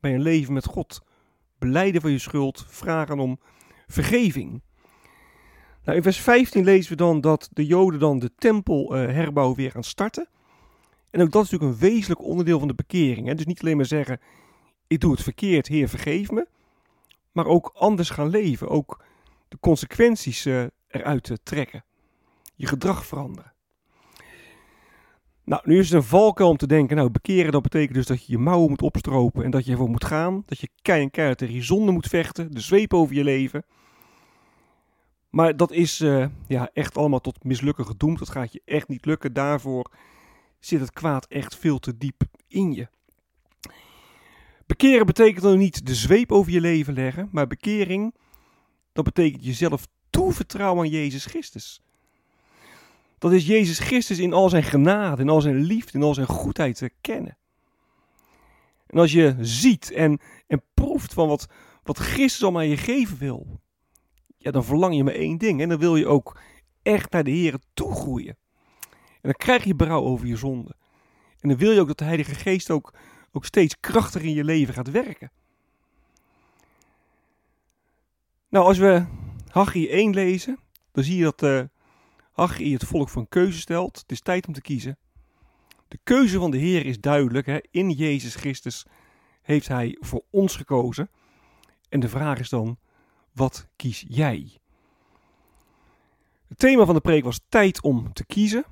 bij 0.00 0.14
een 0.14 0.22
leven 0.22 0.52
met 0.52 0.66
God. 0.66 1.00
Beleiden 1.58 2.00
van 2.00 2.10
je 2.10 2.18
schuld, 2.18 2.64
vragen 2.68 3.18
om 3.18 3.40
vergeving. 3.86 4.62
Nou, 5.84 5.96
in 5.96 6.02
vers 6.02 6.20
15 6.20 6.64
lezen 6.64 6.90
we 6.90 6.96
dan 6.96 7.20
dat 7.20 7.48
de 7.52 7.66
Joden 7.66 8.00
dan 8.00 8.18
de 8.18 8.30
tempelherbouw 8.34 9.50
uh, 9.50 9.56
weer 9.56 9.70
gaan 9.70 9.84
starten. 9.84 10.28
En 11.10 11.20
ook 11.20 11.30
dat 11.30 11.44
is 11.44 11.50
natuurlijk 11.50 11.82
een 11.82 11.88
wezenlijk 11.88 12.22
onderdeel 12.22 12.58
van 12.58 12.68
de 12.68 12.74
bekering. 12.74 13.26
Hè? 13.26 13.34
Dus 13.34 13.46
niet 13.46 13.60
alleen 13.60 13.76
maar 13.76 13.86
zeggen, 13.86 14.20
ik 14.86 15.00
doe 15.00 15.12
het 15.12 15.22
verkeerd, 15.22 15.66
Heer 15.66 15.88
vergeef 15.88 16.30
me. 16.30 16.46
Maar 17.32 17.46
ook 17.46 17.70
anders 17.74 18.10
gaan 18.10 18.28
leven. 18.28 18.68
Ook 18.68 19.04
de 19.48 19.58
consequenties 19.60 20.46
uh, 20.46 20.64
eruit 20.88 21.40
trekken. 21.42 21.84
Je 22.54 22.66
gedrag 22.66 23.06
veranderen. 23.06 23.52
Nou, 25.44 25.62
nu 25.64 25.78
is 25.78 25.90
het 25.90 26.02
een 26.02 26.08
valkuil 26.08 26.48
om 26.50 26.56
te 26.56 26.66
denken, 26.66 26.96
nou, 26.96 27.10
bekeren 27.10 27.52
dat 27.52 27.62
betekent 27.62 27.94
dus 27.94 28.06
dat 28.06 28.26
je 28.26 28.32
je 28.32 28.38
mouwen 28.38 28.68
moet 28.68 28.82
opstropen 28.82 29.44
en 29.44 29.50
dat 29.50 29.64
je 29.64 29.70
ervoor 29.70 29.88
moet 29.88 30.04
gaan. 30.04 30.42
Dat 30.46 30.58
je 30.58 30.68
kei 30.82 31.02
en 31.02 31.10
keihard 31.10 31.38
tegen 31.38 31.64
zonde 31.64 31.92
moet 31.92 32.06
vechten, 32.06 32.52
de 32.52 32.60
zweep 32.60 32.94
over 32.94 33.14
je 33.14 33.24
leven. 33.24 33.64
Maar 35.30 35.56
dat 35.56 35.72
is 35.72 36.00
uh, 36.00 36.26
ja, 36.46 36.70
echt 36.72 36.96
allemaal 36.96 37.20
tot 37.20 37.44
mislukken 37.44 37.86
gedoemd. 37.86 38.18
Dat 38.18 38.28
gaat 38.28 38.52
je 38.52 38.62
echt 38.64 38.88
niet 38.88 39.04
lukken. 39.04 39.32
Daarvoor 39.32 39.90
zit 40.58 40.80
het 40.80 40.92
kwaad 40.92 41.26
echt 41.26 41.56
veel 41.56 41.78
te 41.78 41.96
diep 41.96 42.22
in 42.48 42.72
je. 42.72 42.88
Bekeren 44.66 45.06
betekent 45.06 45.42
dan 45.42 45.58
niet 45.58 45.86
de 45.86 45.94
zweep 45.94 46.32
over 46.32 46.52
je 46.52 46.60
leven 46.60 46.94
leggen, 46.94 47.28
maar 47.32 47.46
bekering, 47.46 48.14
dat 48.92 49.04
betekent 49.04 49.44
jezelf 49.44 49.86
toevertrouwen 50.10 50.84
aan 50.84 50.90
Jezus 50.90 51.24
Christus. 51.24 51.82
Dat 53.18 53.32
is 53.32 53.46
Jezus 53.46 53.78
Christus 53.78 54.18
in 54.18 54.32
al 54.32 54.48
zijn 54.48 54.62
genade, 54.62 55.22
in 55.22 55.28
al 55.28 55.40
zijn 55.40 55.56
liefde, 55.56 55.98
in 55.98 56.04
al 56.04 56.14
zijn 56.14 56.26
goedheid 56.26 56.76
te 56.76 56.90
kennen. 57.00 57.38
En 58.86 58.98
als 58.98 59.12
je 59.12 59.36
ziet 59.40 59.90
en, 59.90 60.20
en 60.46 60.62
proeft 60.74 61.14
van 61.14 61.28
wat, 61.28 61.46
wat 61.82 61.98
Christus 61.98 62.42
al 62.42 62.56
aan 62.56 62.68
je 62.68 62.76
geven 62.76 63.18
wil, 63.18 63.60
ja, 64.42 64.50
dan 64.50 64.64
verlang 64.64 64.96
je 64.96 65.04
maar 65.04 65.14
één 65.14 65.38
ding. 65.38 65.60
En 65.60 65.68
dan 65.68 65.78
wil 65.78 65.96
je 65.96 66.06
ook 66.06 66.40
echt 66.82 67.10
naar 67.12 67.24
de 67.24 67.30
Heer 67.30 67.58
toegroeien. 67.74 68.36
En 68.90 69.20
dan 69.20 69.32
krijg 69.32 69.64
je 69.64 69.74
berouw 69.74 70.02
over 70.02 70.26
je 70.26 70.36
zonde. 70.36 70.76
En 71.40 71.48
dan 71.48 71.58
wil 71.58 71.70
je 71.70 71.80
ook 71.80 71.86
dat 71.86 71.98
de 71.98 72.04
Heilige 72.04 72.34
Geest 72.34 72.70
ook, 72.70 72.94
ook 73.32 73.44
steeds 73.44 73.80
krachtiger 73.80 74.28
in 74.28 74.34
je 74.34 74.44
leven 74.44 74.74
gaat 74.74 74.90
werken. 74.90 75.32
Nou, 78.48 78.66
als 78.66 78.78
we 78.78 79.04
Haggai 79.48 79.88
1 79.88 80.14
lezen, 80.14 80.58
dan 80.92 81.04
zie 81.04 81.16
je 81.16 81.22
dat 81.22 81.42
uh, 81.42 81.62
Haggai 82.32 82.72
het 82.72 82.84
volk 82.84 83.14
een 83.14 83.28
keuze 83.28 83.58
stelt. 83.58 83.98
Het 83.98 84.10
is 84.10 84.20
tijd 84.20 84.46
om 84.46 84.52
te 84.52 84.60
kiezen. 84.60 84.98
De 85.88 85.98
keuze 86.02 86.38
van 86.38 86.50
de 86.50 86.58
Heer 86.58 86.86
is 86.86 87.00
duidelijk. 87.00 87.46
Hè? 87.46 87.58
In 87.70 87.90
Jezus 87.90 88.34
Christus 88.34 88.86
heeft 89.42 89.68
Hij 89.68 89.96
voor 90.00 90.24
ons 90.30 90.56
gekozen. 90.56 91.10
En 91.88 92.00
de 92.00 92.08
vraag 92.08 92.38
is 92.38 92.48
dan, 92.48 92.78
wat 93.40 93.66
kies 93.76 94.04
jij? 94.08 94.58
Het 96.48 96.58
thema 96.58 96.84
van 96.84 96.94
de 96.94 97.00
preek 97.00 97.24
was 97.24 97.40
tijd 97.48 97.82
om 97.82 98.12
te 98.12 98.24
kiezen. 98.26 98.64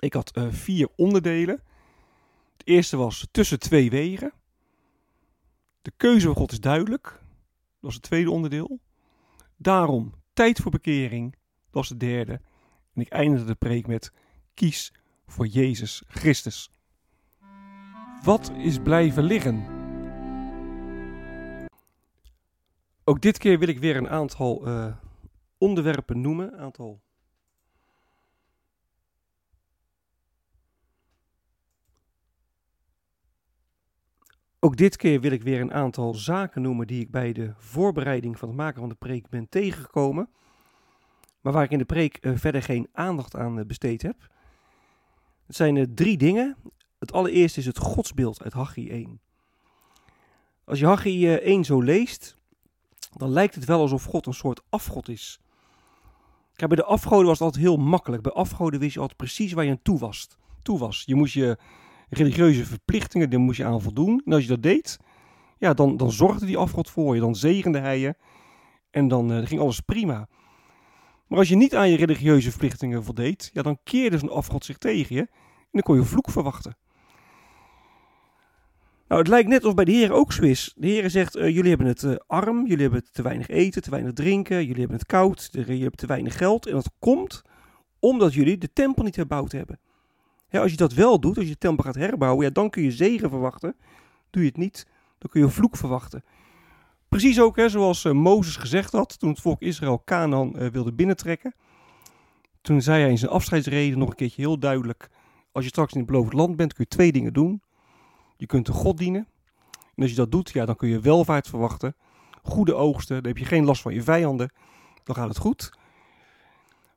Ik 0.00 0.12
had 0.12 0.36
uh, 0.36 0.46
vier 0.50 0.88
onderdelen. 0.96 1.62
Het 2.56 2.66
eerste 2.66 2.96
was 2.96 3.28
tussen 3.30 3.58
twee 3.58 3.90
wegen. 3.90 4.32
De 5.82 5.92
keuze 5.96 6.26
van 6.26 6.36
God 6.36 6.52
is 6.52 6.60
duidelijk. 6.60 7.02
Dat 7.02 7.80
was 7.80 7.94
het 7.94 8.02
tweede 8.02 8.30
onderdeel. 8.30 8.80
Daarom 9.56 10.14
tijd 10.32 10.60
voor 10.60 10.70
bekering. 10.70 11.32
Dat 11.32 11.72
was 11.72 11.88
het 11.88 12.00
derde. 12.00 12.40
En 12.94 13.00
ik 13.00 13.08
eindigde 13.08 13.46
de 13.46 13.54
preek 13.54 13.86
met: 13.86 14.12
kies 14.54 14.92
voor 15.26 15.46
Jezus 15.46 16.02
Christus. 16.06 16.70
Wat 18.22 18.52
is 18.56 18.78
blijven 18.78 19.22
liggen? 19.22 19.73
Ook 23.06 23.20
dit 23.20 23.38
keer 23.38 23.58
wil 23.58 23.68
ik 23.68 23.78
weer 23.78 23.96
een 23.96 24.08
aantal 24.08 24.68
uh, 24.68 24.96
onderwerpen 25.58 26.20
noemen. 26.20 26.52
Een 26.52 26.58
aantal. 26.58 27.02
Ook 34.60 34.76
dit 34.76 34.96
keer 34.96 35.20
wil 35.20 35.30
ik 35.30 35.42
weer 35.42 35.60
een 35.60 35.72
aantal 35.72 36.14
zaken 36.14 36.62
noemen 36.62 36.86
die 36.86 37.00
ik 37.00 37.10
bij 37.10 37.32
de 37.32 37.52
voorbereiding 37.56 38.38
van 38.38 38.48
het 38.48 38.56
maken 38.56 38.80
van 38.80 38.88
de 38.88 38.94
preek 38.94 39.28
ben 39.28 39.48
tegengekomen. 39.48 40.28
Maar 41.40 41.52
waar 41.52 41.64
ik 41.64 41.70
in 41.70 41.78
de 41.78 41.84
preek 41.84 42.18
uh, 42.20 42.36
verder 42.36 42.62
geen 42.62 42.88
aandacht 42.92 43.36
aan 43.36 43.58
uh, 43.58 43.64
besteed 43.64 44.02
heb. 44.02 44.28
Het 45.46 45.56
zijn 45.56 45.94
drie 45.94 46.16
dingen. 46.16 46.56
Het 46.98 47.12
allereerste 47.12 47.60
is 47.60 47.66
het 47.66 47.78
godsbeeld 47.78 48.42
uit 48.42 48.52
Haggai 48.52 48.90
1. 48.90 49.20
Als 50.64 50.78
je 50.78 50.86
Haggai 50.86 51.36
1 51.36 51.64
zo 51.64 51.80
leest, 51.80 52.38
dan 53.16 53.30
lijkt 53.30 53.54
het 53.54 53.64
wel 53.64 53.80
alsof 53.80 54.04
God 54.04 54.26
een 54.26 54.34
soort 54.34 54.62
afgod 54.68 55.08
is. 55.08 55.40
Kijk, 56.54 56.70
bij 56.70 56.78
de 56.78 56.84
afgoden 56.84 57.26
was 57.26 57.38
het 57.38 57.46
altijd 57.46 57.64
heel 57.64 57.76
makkelijk. 57.76 58.22
Bij 58.22 58.32
afgoden 58.32 58.80
wist 58.80 58.94
je 58.94 59.00
altijd 59.00 59.18
precies 59.18 59.52
waar 59.52 59.64
je 59.64 59.70
aan 59.70 59.82
toe 59.82 59.98
was. 59.98 60.28
Toe 60.62 60.78
was. 60.78 61.02
Je 61.06 61.14
moest 61.14 61.34
je 61.34 61.58
religieuze 62.08 62.64
verplichtingen, 62.64 63.30
daar 63.30 63.40
moest 63.40 63.56
je 63.56 63.64
aan 63.64 63.82
voldoen. 63.82 64.22
En 64.24 64.32
als 64.32 64.42
je 64.42 64.48
dat 64.48 64.62
deed, 64.62 64.98
ja, 65.58 65.74
dan, 65.74 65.96
dan 65.96 66.12
zorgde 66.12 66.46
die 66.46 66.56
afgod 66.56 66.90
voor 66.90 67.14
je. 67.14 67.20
Dan 67.20 67.34
zegende 67.34 67.78
hij 67.78 67.98
je. 67.98 68.14
En 68.90 69.08
dan 69.08 69.32
uh, 69.32 69.46
ging 69.46 69.60
alles 69.60 69.80
prima. 69.80 70.28
Maar 71.26 71.38
als 71.38 71.48
je 71.48 71.56
niet 71.56 71.74
aan 71.74 71.90
je 71.90 71.96
religieuze 71.96 72.50
verplichtingen 72.50 73.04
voldeed, 73.04 73.50
ja, 73.52 73.62
dan 73.62 73.78
keerde 73.84 74.18
zo'n 74.18 74.30
afgod 74.30 74.64
zich 74.64 74.78
tegen 74.78 75.14
je. 75.14 75.20
En 75.20 75.70
dan 75.70 75.82
kon 75.82 75.96
je 75.96 76.02
vloek 76.02 76.30
verwachten. 76.30 76.76
Nou, 79.08 79.20
het 79.20 79.30
lijkt 79.30 79.48
net 79.48 79.60
alsof 79.60 79.74
bij 79.74 79.84
de 79.84 79.92
Heer 79.92 80.12
ook 80.12 80.32
zo 80.32 80.42
is. 80.42 80.74
De 80.76 80.86
Heer 80.86 81.10
zegt, 81.10 81.36
uh, 81.36 81.48
jullie 81.48 81.68
hebben 81.68 81.86
het 81.86 82.02
uh, 82.02 82.14
arm, 82.26 82.66
jullie 82.66 82.82
hebben 82.82 83.04
te 83.12 83.22
weinig 83.22 83.48
eten, 83.48 83.82
te 83.82 83.90
weinig 83.90 84.12
drinken, 84.12 84.56
jullie 84.56 84.80
hebben 84.80 84.96
het 84.96 85.06
koud, 85.06 85.48
jullie 85.52 85.80
hebben 85.80 85.98
te 85.98 86.06
weinig 86.06 86.36
geld. 86.36 86.66
En 86.66 86.72
dat 86.72 86.90
komt 86.98 87.42
omdat 87.98 88.34
jullie 88.34 88.58
de 88.58 88.72
tempel 88.72 89.04
niet 89.04 89.16
herbouwd 89.16 89.52
hebben. 89.52 89.80
Als 90.50 90.70
je 90.70 90.76
dat 90.76 90.92
wel 90.92 91.20
doet, 91.20 91.36
als 91.36 91.44
je 91.44 91.52
de 91.52 91.58
tempel 91.58 91.84
gaat 91.84 91.94
herbouwen, 91.94 92.44
ja, 92.44 92.50
dan 92.50 92.70
kun 92.70 92.82
je 92.82 92.90
zegen 92.90 93.30
verwachten. 93.30 93.76
Doe 94.30 94.42
je 94.42 94.48
het 94.48 94.58
niet, 94.58 94.86
dan 95.18 95.30
kun 95.30 95.40
je 95.40 95.48
vloek 95.48 95.76
verwachten. 95.76 96.24
Precies 97.08 97.40
ook 97.40 97.56
hè, 97.56 97.68
zoals 97.68 98.04
uh, 98.04 98.12
Mozes 98.12 98.56
gezegd 98.56 98.92
had 98.92 99.18
toen 99.18 99.30
het 99.30 99.40
volk 99.40 99.60
Israël 99.60 100.02
Canaan 100.04 100.70
wilde 100.70 100.92
binnentrekken. 100.92 101.54
Toen 102.60 102.82
zei 102.82 103.00
hij 103.00 103.10
in 103.10 103.18
zijn 103.18 103.30
afscheidsreden 103.30 103.98
nog 103.98 104.08
een 104.08 104.14
keertje 104.14 104.42
heel 104.42 104.58
duidelijk, 104.58 105.10
als 105.52 105.64
je 105.64 105.70
straks 105.70 105.92
in 105.92 105.98
het 105.98 106.06
beloofd 106.06 106.32
land 106.32 106.56
bent, 106.56 106.72
kun 106.72 106.84
je 106.88 106.96
twee 106.96 107.12
dingen 107.12 107.32
doen. 107.32 107.62
Je 108.36 108.46
kunt 108.46 108.66
de 108.66 108.72
God 108.72 108.98
dienen. 108.98 109.28
En 109.94 110.02
als 110.02 110.10
je 110.10 110.16
dat 110.16 110.30
doet, 110.30 110.50
ja, 110.50 110.64
dan 110.64 110.76
kun 110.76 110.88
je 110.88 111.00
welvaart 111.00 111.48
verwachten. 111.48 111.96
Goede 112.42 112.74
oogsten, 112.74 113.16
dan 113.16 113.32
heb 113.32 113.38
je 113.38 113.44
geen 113.44 113.64
last 113.64 113.82
van 113.82 113.94
je 113.94 114.02
vijanden. 114.02 114.52
Dan 115.04 115.14
gaat 115.14 115.28
het 115.28 115.38
goed. 115.38 115.72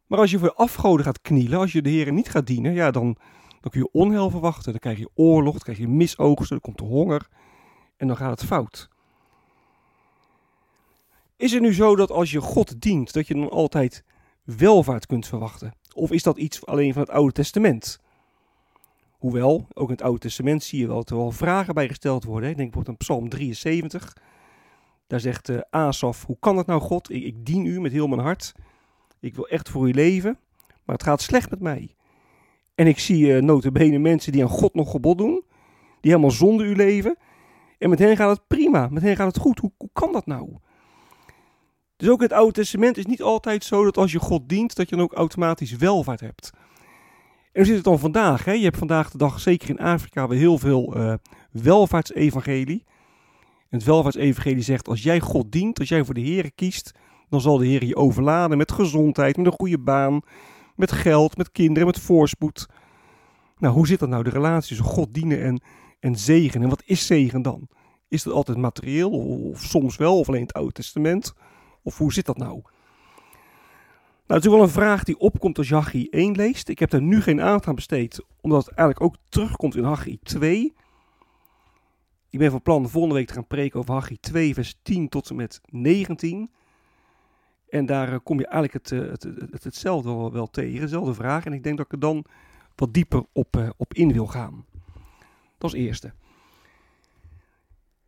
Maar 0.07 0.19
als 0.19 0.31
je 0.31 0.39
voor 0.39 0.53
afgoden 0.53 1.05
gaat 1.05 1.21
knielen, 1.21 1.59
als 1.59 1.71
je 1.71 1.81
de 1.81 1.89
Heer 1.89 2.11
niet 2.11 2.29
gaat 2.29 2.47
dienen, 2.47 2.73
ja, 2.73 2.91
dan, 2.91 3.17
dan 3.61 3.71
kun 3.71 3.79
je 3.81 3.91
onheil 3.91 4.29
verwachten. 4.29 4.71
Dan 4.71 4.79
krijg 4.79 4.97
je 4.97 5.09
oorlog, 5.13 5.53
dan 5.53 5.61
krijg 5.61 5.77
je 5.77 5.87
misoogsten, 5.87 6.49
dan 6.49 6.61
komt 6.61 6.77
de 6.77 6.95
honger. 6.95 7.27
En 7.97 8.07
dan 8.07 8.17
gaat 8.17 8.39
het 8.39 8.49
fout. 8.49 8.89
Is 11.35 11.51
het 11.51 11.61
nu 11.61 11.73
zo 11.73 11.95
dat 11.95 12.11
als 12.11 12.31
je 12.31 12.41
God 12.41 12.81
dient, 12.81 13.13
dat 13.13 13.27
je 13.27 13.33
dan 13.33 13.49
altijd 13.49 14.03
welvaart 14.43 15.05
kunt 15.05 15.27
verwachten? 15.27 15.73
Of 15.93 16.11
is 16.11 16.23
dat 16.23 16.37
iets 16.37 16.65
alleen 16.65 16.93
van 16.93 17.01
het 17.01 17.11
Oude 17.11 17.31
Testament? 17.31 17.99
Hoewel, 19.17 19.67
ook 19.73 19.87
in 19.87 19.93
het 19.93 20.01
Oude 20.01 20.19
Testament 20.19 20.63
zie 20.63 20.79
je 20.79 20.87
wel 20.87 20.95
dat 20.95 21.09
er 21.09 21.15
wel 21.15 21.31
vragen 21.31 21.73
bij 21.73 21.87
gesteld 21.87 22.23
worden. 22.23 22.49
Ik 22.49 22.57
denk 22.57 22.71
bijvoorbeeld 22.71 22.99
aan 22.99 23.05
Psalm 23.05 23.29
73. 23.29 24.15
Daar 25.07 25.19
zegt 25.19 25.49
uh, 25.49 25.59
Asaf, 25.69 26.25
hoe 26.25 26.37
kan 26.39 26.57
het 26.57 26.67
nou 26.67 26.81
God? 26.81 27.11
Ik, 27.11 27.23
ik, 27.23 27.45
dien 27.45 27.65
u 27.65 27.81
met 27.81 27.91
heel 27.91 28.07
mijn 28.07 28.21
hart. 28.21 28.53
Ik 29.19 29.35
wil 29.35 29.47
echt 29.47 29.69
voor 29.69 29.87
u 29.87 29.91
leven, 29.91 30.39
maar 30.85 30.95
het 30.95 31.03
gaat 31.03 31.21
slecht 31.21 31.49
met 31.49 31.59
mij. 31.59 31.95
En 32.75 32.87
ik 32.87 32.99
zie 32.99 33.25
uh, 33.25 33.41
notabene 33.41 33.97
mensen 33.97 34.31
die 34.31 34.43
aan 34.43 34.49
God 34.49 34.73
nog 34.73 34.91
gebod 34.91 35.17
doen. 35.17 35.43
Die 36.01 36.11
helemaal 36.11 36.31
zonder 36.31 36.65
u 36.65 36.75
leven. 36.75 37.17
En 37.77 37.89
met 37.89 37.99
hen 37.99 38.17
gaat 38.17 38.37
het 38.37 38.47
prima, 38.47 38.87
met 38.91 39.03
hen 39.03 39.15
gaat 39.15 39.27
het 39.27 39.43
goed. 39.43 39.59
Hoe, 39.59 39.71
hoe 39.77 39.89
kan 39.93 40.11
dat 40.11 40.25
nou? 40.25 40.57
Dus 41.95 42.09
ook 42.09 42.17
in 42.17 42.27
het 42.27 42.33
Oude 42.37 42.53
Testament 42.53 42.97
is 42.97 43.05
niet 43.05 43.21
altijd 43.21 43.63
zo 43.63 43.83
dat 43.83 43.97
als 43.97 44.11
je 44.11 44.19
God 44.19 44.49
dient, 44.49 44.75
dat 44.75 44.89
je 44.89 44.95
dan 44.95 45.05
ook 45.05 45.13
automatisch 45.13 45.75
welvaart 45.75 46.19
hebt. 46.19 46.51
En 47.57 47.63
hoe 47.63 47.71
zit 47.71 47.83
het 47.83 47.91
dan 47.91 47.99
vandaag? 47.99 48.45
Hè? 48.45 48.51
Je 48.51 48.63
hebt 48.63 48.77
vandaag 48.77 49.11
de 49.11 49.17
dag, 49.17 49.39
zeker 49.39 49.69
in 49.69 49.79
Afrika, 49.79 50.27
weer 50.27 50.39
heel 50.39 50.57
veel 50.57 50.97
uh, 50.97 51.13
welvaartsevangelie. 51.51 52.83
En 53.69 53.77
het 53.77 53.83
welvaartsevangelie 53.83 54.63
zegt, 54.63 54.87
als 54.87 55.03
jij 55.03 55.19
God 55.19 55.51
dient, 55.51 55.79
als 55.79 55.89
jij 55.89 56.05
voor 56.05 56.13
de 56.13 56.21
Heer 56.21 56.51
kiest, 56.55 56.91
dan 57.29 57.41
zal 57.41 57.57
de 57.57 57.65
Heer 57.65 57.85
je 57.85 57.95
overladen 57.95 58.57
met 58.57 58.71
gezondheid, 58.71 59.37
met 59.37 59.45
een 59.45 59.51
goede 59.51 59.79
baan, 59.79 60.21
met 60.75 60.91
geld, 60.91 61.37
met 61.37 61.51
kinderen, 61.51 61.87
met 61.87 61.99
voorspoed. 61.99 62.67
Nou, 63.57 63.73
hoe 63.73 63.87
zit 63.87 63.99
dat 63.99 64.09
nou, 64.09 64.23
de 64.23 64.29
relatie 64.29 64.67
tussen 64.67 64.93
God 64.93 65.13
dienen 65.13 65.41
en, 65.41 65.61
en 65.99 66.15
zegen? 66.15 66.61
En 66.61 66.69
wat 66.69 66.83
is 66.85 67.05
zegen 67.05 67.41
dan? 67.41 67.67
Is 68.07 68.23
dat 68.23 68.33
altijd 68.33 68.57
materieel, 68.57 69.11
of 69.51 69.61
soms 69.63 69.97
wel, 69.97 70.19
of 70.19 70.27
alleen 70.27 70.41
het 70.41 70.53
Oude 70.53 70.71
Testament? 70.71 71.33
Of 71.83 71.97
hoe 71.97 72.13
zit 72.13 72.25
dat 72.25 72.37
nou? 72.37 72.61
Nou, 74.27 74.39
het 74.39 74.49
is 74.49 74.55
wel 74.55 74.65
een 74.65 74.73
vraag 74.73 75.03
die 75.03 75.19
opkomt 75.19 75.57
als 75.57 75.67
je 75.67 75.73
Haggai 75.73 76.07
1 76.09 76.35
leest. 76.35 76.69
Ik 76.69 76.79
heb 76.79 76.89
daar 76.89 77.01
nu 77.01 77.21
geen 77.21 77.41
aandacht 77.41 77.67
aan 77.67 77.75
besteed, 77.75 78.25
omdat 78.41 78.65
het 78.65 78.75
eigenlijk 78.75 79.01
ook 79.01 79.21
terugkomt 79.29 79.75
in 79.75 79.83
Haggai 79.83 80.19
2. 80.23 80.73
Ik 82.29 82.39
ben 82.39 82.51
van 82.51 82.61
plan 82.61 82.89
volgende 82.89 83.15
week 83.15 83.27
te 83.27 83.33
gaan 83.33 83.47
preken 83.47 83.79
over 83.79 83.93
Haggai 83.93 84.17
2, 84.19 84.53
vers 84.53 84.79
10 84.81 85.09
tot 85.09 85.29
en 85.29 85.35
met 85.35 85.61
19. 85.69 86.51
En 87.69 87.85
daar 87.85 88.13
eh, 88.13 88.19
kom 88.23 88.39
je 88.39 88.47
eigenlijk 88.47 88.73
het, 88.73 89.01
eh, 89.01 89.09
het, 89.09 89.23
het, 89.51 89.63
hetzelfde 89.63 90.09
wel, 90.09 90.31
wel, 90.31 90.49
tegen, 90.49 90.79
dezelfde 90.79 91.13
vraag. 91.13 91.45
En 91.45 91.53
ik 91.53 91.63
denk 91.63 91.77
dat 91.77 91.85
ik 91.85 91.91
er 91.91 91.99
dan 91.99 92.25
wat 92.75 92.93
dieper 92.93 93.25
op, 93.31 93.57
uh, 93.57 93.69
op 93.77 93.93
in 93.93 94.13
wil 94.13 94.27
gaan. 94.27 94.65
Dat 95.57 95.73
is 95.73 95.79
eerste. 95.79 96.13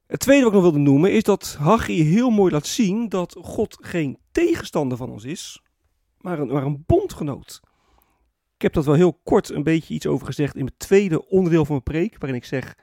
Het 0.07 0.19
tweede 0.19 0.43
wat 0.43 0.53
ik 0.53 0.59
nog 0.61 0.71
wilde 0.71 0.89
noemen 0.89 1.11
is 1.11 1.23
dat 1.23 1.55
Haggai 1.59 2.03
heel 2.03 2.29
mooi 2.29 2.51
laat 2.51 2.67
zien 2.67 3.09
dat 3.09 3.35
God 3.41 3.77
geen 3.81 4.17
tegenstander 4.31 4.97
van 4.97 5.09
ons 5.09 5.23
is, 5.23 5.61
maar 6.21 6.39
een, 6.39 6.83
bondgenoot. 6.85 7.61
Ik 8.55 8.61
heb 8.61 8.73
dat 8.73 8.85
wel 8.85 8.95
heel 8.95 9.19
kort 9.23 9.49
een 9.49 9.63
beetje 9.63 9.93
iets 9.93 10.07
over 10.07 10.25
gezegd 10.25 10.55
in 10.55 10.65
het 10.65 10.79
tweede 10.79 11.27
onderdeel 11.29 11.65
van 11.65 11.81
mijn 11.85 11.99
preek, 11.99 12.17
waarin 12.19 12.37
ik 12.39 12.45
zeg 12.45 12.75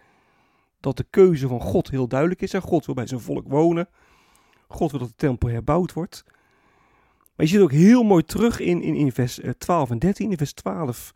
dat 0.81 0.97
de 0.97 1.07
keuze 1.11 1.49
van 1.49 1.61
God 1.61 1.91
heel 1.91 2.09
duidelijk 2.09 2.43
is. 2.43 2.53
En 2.53 2.63
God 2.63 2.87
wil 2.87 2.95
bij 2.95 3.07
zijn 3.07 3.21
volk 3.21 3.49
wonen. 3.49 3.89
God 4.69 4.91
wil 4.91 5.01
dat 5.01 5.09
de 5.09 5.15
tempel 5.17 5.49
herbouwd 5.49 5.93
wordt. 5.93 6.25
Maar 7.37 7.47
je 7.47 7.53
ziet 7.53 7.61
ook 7.61 7.73
heel 7.73 8.03
mooi 8.03 8.23
terug 8.25 8.61
in, 8.61 8.83
in, 8.83 8.95
in 8.95 9.13
vers 9.13 9.41
12 9.59 9.87
eh, 9.87 9.93
en 9.93 9.99
13. 9.99 10.31
In 10.31 10.37
vers 10.37 10.53
12 10.53 11.15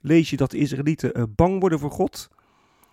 lees 0.00 0.30
je 0.30 0.36
dat 0.36 0.50
de 0.50 0.58
Israëlieten 0.58 1.18
uh, 1.18 1.24
bang 1.28 1.60
worden 1.60 1.78
voor 1.78 1.90
God. 1.90 2.28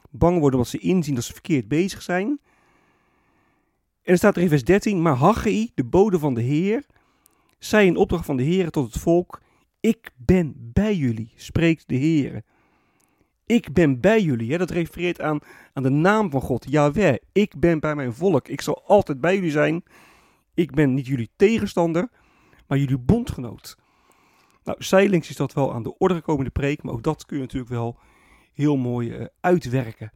Bang 0.09 0.39
worden 0.39 0.59
omdat 0.59 0.71
ze 0.71 0.77
inzien 0.77 1.15
dat 1.15 1.23
ze 1.23 1.33
verkeerd 1.33 1.67
bezig 1.67 2.01
zijn. 2.01 2.39
En 4.01 4.11
er 4.11 4.17
staat 4.17 4.35
er 4.35 4.41
in 4.41 4.49
vers 4.49 4.63
13, 4.63 5.01
maar 5.01 5.15
Haggai, 5.15 5.71
de 5.75 5.83
bode 5.83 6.19
van 6.19 6.33
de 6.33 6.41
Heer, 6.41 6.85
zei 7.59 7.87
in 7.87 7.95
opdracht 7.95 8.25
van 8.25 8.37
de 8.37 8.43
Heer 8.43 8.69
tot 8.69 8.93
het 8.93 9.01
volk: 9.01 9.41
Ik 9.79 10.11
ben 10.15 10.53
bij 10.57 10.95
jullie, 10.95 11.33
spreekt 11.35 11.87
de 11.87 11.95
Heer. 11.95 12.43
Ik 13.45 13.73
ben 13.73 13.99
bij 13.99 14.21
jullie. 14.21 14.51
Hè? 14.51 14.57
Dat 14.57 14.69
refereert 14.69 15.21
aan, 15.21 15.39
aan 15.73 15.83
de 15.83 15.89
naam 15.89 16.31
van 16.31 16.41
God, 16.41 16.65
Yahweh. 16.69 17.15
Ik 17.31 17.59
ben 17.59 17.79
bij 17.79 17.95
mijn 17.95 18.13
volk. 18.13 18.47
Ik 18.47 18.61
zal 18.61 18.83
altijd 18.85 19.21
bij 19.21 19.35
jullie 19.35 19.51
zijn. 19.51 19.83
Ik 20.53 20.71
ben 20.71 20.93
niet 20.93 21.07
jullie 21.07 21.29
tegenstander, 21.35 22.09
maar 22.67 22.77
jullie 22.77 22.97
bondgenoot. 22.97 23.77
Nou, 24.63 24.83
zijlings 24.83 25.29
is 25.29 25.35
dat 25.35 25.53
wel 25.53 25.73
aan 25.73 25.83
de 25.83 25.97
orde 25.97 26.13
gekomen 26.13 26.39
in 26.39 26.51
de 26.53 26.59
preek, 26.59 26.83
maar 26.83 26.93
ook 26.93 27.03
dat 27.03 27.25
kun 27.25 27.35
je 27.35 27.43
natuurlijk 27.43 27.71
wel 27.71 27.97
heel 28.53 28.77
mooi 28.77 29.17
uh, 29.17 29.25
uitwerken. 29.39 30.11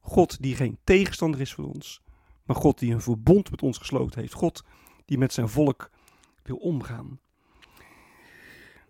God 0.00 0.42
die 0.42 0.56
geen 0.56 0.78
tegenstander 0.84 1.40
is 1.40 1.54
voor 1.54 1.64
ons, 1.64 2.02
maar 2.44 2.56
God 2.56 2.78
die 2.78 2.92
een 2.92 3.00
verbond 3.00 3.50
met 3.50 3.62
ons 3.62 3.78
gesloten 3.78 4.20
heeft. 4.20 4.32
God 4.32 4.64
die 5.04 5.18
met 5.18 5.32
zijn 5.32 5.48
volk 5.48 5.90
wil 6.46 6.56
omgaan. 6.56 7.20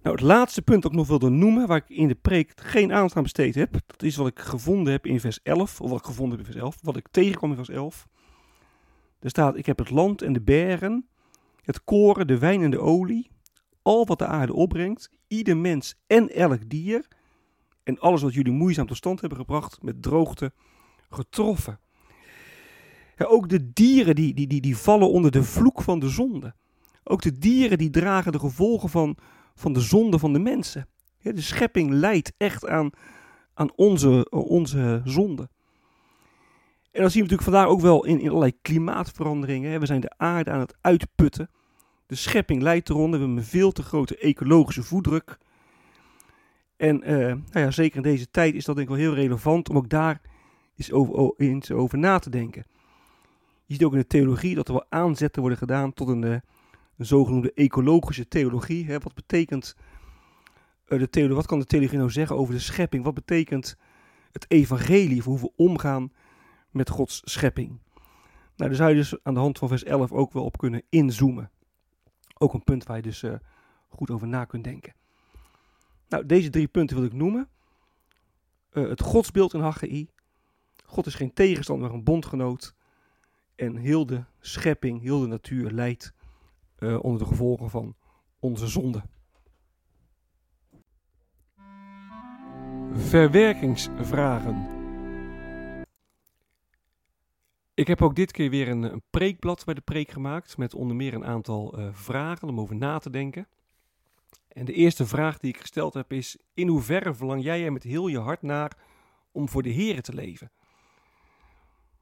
Nou, 0.03 0.19
het 0.19 0.27
laatste 0.27 0.63
punt 0.63 0.83
dat 0.83 0.91
ik 0.91 0.97
nog 0.97 1.07
wilde 1.07 1.29
noemen, 1.29 1.67
waar 1.67 1.77
ik 1.77 1.89
in 1.89 2.09
de 2.09 2.15
preek 2.15 2.53
geen 2.57 2.93
aandacht 2.93 3.17
aan 3.17 3.23
besteed 3.23 3.55
heb, 3.55 3.73
dat 3.87 4.03
is 4.03 4.17
wat 4.17 4.27
ik 4.27 4.39
gevonden 4.39 4.93
heb 4.93 5.07
in 5.07 5.21
vers 5.21 5.43
11, 5.43 5.81
of 5.81 5.91
wat 5.91 5.99
ik 5.99 6.05
gevonden 6.05 6.39
heb 6.39 6.47
in 6.47 6.53
vers 6.53 6.65
11, 6.65 6.79
wat 6.83 6.97
ik 6.97 7.09
tegenkwam 7.11 7.51
in 7.51 7.57
vers 7.57 7.69
11. 7.69 8.07
Er 9.21 9.31
staat, 9.31 9.57
ik 9.57 9.67
heb 9.67 9.79
het 9.79 9.91
land 9.91 10.23
en 10.23 10.33
de 10.33 10.41
bergen, 10.41 11.09
het 11.63 11.85
koren, 11.85 12.27
de 12.27 12.39
wijn 12.39 12.63
en 12.63 12.71
de 12.71 12.81
olie, 12.81 13.31
al 13.83 14.07
wat 14.07 14.19
de 14.19 14.27
aarde 14.27 14.55
opbrengt, 14.55 15.11
ieder 15.27 15.57
mens 15.57 15.95
en 16.07 16.29
elk 16.29 16.69
dier, 16.69 17.09
en 17.83 17.99
alles 17.99 18.23
wat 18.23 18.35
jullie 18.35 18.53
moeizaam 18.53 18.87
tot 18.87 18.97
stand 18.97 19.21
hebben 19.21 19.39
gebracht, 19.39 19.83
met 19.83 20.03
droogte 20.03 20.53
getroffen. 21.09 21.81
Ook 23.19 23.49
de 23.49 23.73
dieren 23.73 24.15
die, 24.15 24.35
die, 24.35 24.47
die, 24.47 24.61
die 24.61 24.77
vallen 24.77 25.11
onder 25.11 25.31
de 25.31 25.43
vloek 25.43 25.83
van 25.83 25.99
de 25.99 26.09
zonde. 26.09 26.55
Ook 27.09 27.23
de 27.23 27.39
dieren 27.39 27.79
die 27.79 27.91
dragen 27.91 28.33
de 28.33 28.39
gevolgen 28.39 28.89
van, 28.89 29.17
van 29.55 29.73
de 29.73 29.81
zonde 29.81 30.19
van 30.19 30.33
de 30.33 30.39
mensen. 30.39 30.89
de 31.23 31.41
schepping 31.41 31.91
leidt 31.91 32.33
echt 32.37 32.67
aan, 32.67 32.91
aan 33.55 33.73
onze, 33.77 34.31
onze 34.31 35.01
zonde. 35.05 35.49
En 36.91 37.03
dan 37.03 37.11
zien 37.11 37.23
we 37.23 37.29
natuurlijk 37.29 37.57
vandaag 37.57 37.67
ook 37.67 37.81
wel 37.81 38.05
in, 38.05 38.21
in 38.21 38.29
allerlei 38.29 38.61
klimaatveranderingen. 38.63 39.81
We 39.81 39.87
zijn 39.87 40.01
de 40.01 40.13
aarde 40.17 40.51
aan 40.51 40.61
het 40.61 40.77
uitputten. 40.81 41.51
De 42.07 42.15
schepping 42.15 42.63
leidt 42.63 42.89
eronder. 42.89 43.19
We 43.19 43.25
hebben 43.25 43.43
een 43.43 43.49
veel 43.49 43.73
te 43.73 43.83
grote 43.83 44.19
ecologische 44.19 44.83
voetdruk. 44.83 45.39
En 46.77 47.11
uh, 47.11 47.17
nou 47.27 47.41
ja, 47.53 47.71
zeker 47.71 47.97
in 47.97 48.03
deze 48.03 48.31
tijd 48.31 48.55
is 48.55 48.65
dat 48.65 48.77
denk 48.77 48.89
ik 48.89 48.95
wel 48.95 49.05
heel 49.05 49.15
relevant 49.15 49.69
om 49.69 49.77
ook 49.77 49.89
daar 49.89 50.21
eens 50.77 50.93
over, 50.93 51.35
eens 51.37 51.71
over 51.71 51.99
na 51.99 52.19
te 52.19 52.31
denken. 52.31 52.65
Je 53.65 53.75
ziet 53.75 53.85
ook 53.85 53.93
in 53.93 53.99
de 53.99 54.07
theologie 54.07 54.55
dat 54.55 54.69
er 54.69 54.75
wel 54.75 54.87
aanzetten 54.89 55.41
worden 55.41 55.59
gedaan 55.59 55.93
tot 55.93 56.09
een, 56.09 56.23
uh, 56.23 56.37
een 56.97 57.07
zogenoemde 57.07 57.53
ecologische 57.53 58.29
theologie. 58.29 58.87
Hè. 58.87 58.99
Wat 58.99 59.15
betekent 59.15 59.77
uh, 60.89 60.99
de 60.99 61.11
theologie? 61.11 61.37
Wat 61.37 61.47
kan 61.47 61.59
de 61.59 61.65
theologie 61.65 61.99
nou 61.99 62.11
zeggen 62.11 62.37
over 62.37 62.55
de 62.55 62.61
schepping? 62.61 63.05
Wat 63.05 63.15
betekent 63.15 63.77
het 64.33 64.45
evangelie 64.49 65.23
voor 65.23 65.33
hoe 65.33 65.43
we 65.43 65.63
omgaan 65.63 66.13
met 66.71 66.91
Gods 66.91 67.21
schepping? 67.25 67.69
Nou, 68.57 68.71
daar 68.71 68.75
zou 68.75 68.91
je 68.91 68.97
dus 68.97 69.17
aan 69.23 69.35
de 69.35 69.41
hand 69.41 69.59
van 69.59 69.69
vers 69.69 69.85
11 69.85 70.13
ook 70.13 70.33
wel 70.33 70.45
op 70.45 70.59
kunnen 70.59 70.83
inzoomen. 70.89 71.51
Ook 72.39 72.55
een 72.55 72.65
punt 72.65 72.85
waar 72.85 72.97
je 72.97 73.03
dus 73.03 73.23
uh, 73.23 73.35
goed 73.89 74.11
over 74.11 74.27
na 74.27 74.45
kunt 74.45 74.65
denken. 74.65 74.95
Nou, 76.09 76.27
deze 76.27 76.51
drie 76.51 76.69
punten 76.69 76.97
wil 76.97 77.05
ik 77.05 77.13
noemen. 77.13 77.49
Uh, 78.73 78.89
het 78.89 79.01
godsbeeld 79.01 79.55
in 79.55 79.61
Haggai. 79.61 80.11
God 80.85 81.07
is 81.07 81.15
geen 81.15 81.33
tegenstander, 81.33 81.87
maar 81.87 81.97
een 81.97 82.05
bondgenoot. 82.05 82.75
En 83.55 83.77
heel 83.77 84.07
de 84.07 84.25
schepping, 84.41 85.03
heel 85.03 85.21
de 85.21 85.27
natuur 85.27 85.71
leidt 85.71 86.15
uh, 86.79 87.05
onder 87.05 87.19
de 87.19 87.27
gevolgen 87.27 87.71
van 87.71 87.95
onze 88.39 88.67
zonde. 88.67 89.03
Verwerkingsvragen. 92.93 94.75
Ik 97.75 97.87
heb 97.87 98.03
ook 98.03 98.15
dit 98.15 98.33
keer 98.33 98.51
weer 98.51 98.69
een, 98.69 98.83
een, 98.83 99.03
preekblad 99.11 99.65
bij 99.65 99.75
de 99.75 99.81
preek 99.81 100.11
gemaakt 100.11 100.57
met 100.57 100.75
onder 100.75 100.97
meer 100.97 101.15
een 101.15 101.25
aantal 101.25 101.79
uh, 101.79 101.89
vragen 101.93 102.49
om 102.49 102.61
over 102.61 102.77
na 102.77 102.99
te 102.99 103.11
denken. 103.11 103.49
En 104.49 104.65
de 104.65 104.73
eerste 104.73 105.07
vraag 105.07 105.39
die 105.39 105.51
ik 105.51 105.61
gesteld 105.61 105.95
heb 105.95 106.13
is: 106.13 106.39
in 106.55 106.69
hoeverre 106.69 107.15
verlang 107.15 107.43
jij 107.43 107.65
er 107.65 107.73
met 107.73 107.83
heel 107.83 108.07
je 108.07 108.19
hart 108.19 108.43
naar 108.43 108.77
om 109.33 109.49
voor 109.49 109.63
de 109.63 109.75
Here 109.75 110.01
te 110.01 110.15
leven? 110.15 110.51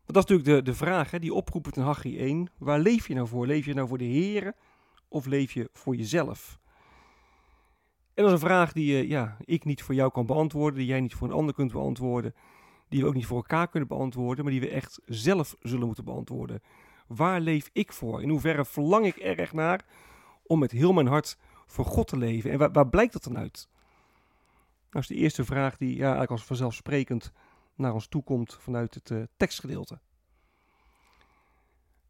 Want 0.04 0.16
dat 0.16 0.24
is 0.24 0.30
natuurlijk 0.30 0.66
de, 0.66 0.70
de 0.70 0.76
vraag 0.76 1.10
die 1.10 1.34
oproept 1.34 1.76
in 1.76 1.82
Haggai 1.82 2.18
1. 2.18 2.50
Waar 2.58 2.78
leef 2.78 3.08
je 3.08 3.14
nou 3.14 3.28
voor? 3.28 3.46
Leef 3.46 3.64
je 3.64 3.74
nou 3.74 3.88
voor 3.88 3.98
de 3.98 4.04
Here 4.04 4.54
of 5.08 5.26
leef 5.26 5.52
je 5.52 5.68
voor 5.72 5.96
jezelf? 5.96 6.58
En 8.14 8.22
dat 8.22 8.26
is 8.26 8.32
een 8.32 8.48
vraag 8.48 8.72
die 8.72 9.02
uh, 9.02 9.08
ja, 9.08 9.36
ik 9.44 9.64
niet 9.64 9.82
voor 9.82 9.94
jou 9.94 10.10
kan 10.10 10.26
beantwoorden, 10.26 10.78
die 10.78 10.88
jij 10.88 11.00
niet 11.00 11.14
voor 11.14 11.28
een 11.28 11.34
ander 11.34 11.54
kunt 11.54 11.72
beantwoorden, 11.72 12.34
die 12.88 13.00
we 13.00 13.06
ook 13.06 13.14
niet 13.14 13.26
voor 13.26 13.36
elkaar 13.36 13.68
kunnen 13.68 13.88
beantwoorden, 13.88 14.44
maar 14.44 14.52
die 14.52 14.62
we 14.62 14.70
echt 14.70 15.00
zelf 15.06 15.56
zullen 15.60 15.86
moeten 15.86 16.04
beantwoorden. 16.04 16.62
Waar 17.06 17.40
leef 17.40 17.70
ik 17.72 17.92
voor? 17.92 18.22
In 18.22 18.28
hoeverre 18.28 18.64
verlang 18.64 19.06
ik 19.06 19.22
er 19.22 19.38
echt 19.38 19.52
naar 19.52 19.84
om 20.42 20.58
met 20.58 20.70
heel 20.70 20.92
mijn 20.92 21.06
hart 21.06 21.38
voor 21.66 21.84
God 21.84 22.06
te 22.08 22.16
leven? 22.16 22.50
En 22.50 22.58
waar, 22.58 22.72
waar 22.72 22.88
blijkt 22.88 23.12
dat 23.12 23.24
dan 23.24 23.38
uit? 23.38 23.68
Nou 24.90 25.00
is 25.00 25.06
de 25.06 25.14
eerste 25.14 25.44
vraag 25.44 25.76
die 25.76 25.96
ja, 25.96 26.02
eigenlijk 26.02 26.30
als 26.30 26.44
vanzelfsprekend 26.44 27.32
naar 27.76 27.94
ons 27.94 28.08
toe 28.08 28.22
komt 28.22 28.56
vanuit 28.60 28.94
het 28.94 29.10
uh, 29.10 29.22
tekstgedeelte. 29.36 30.00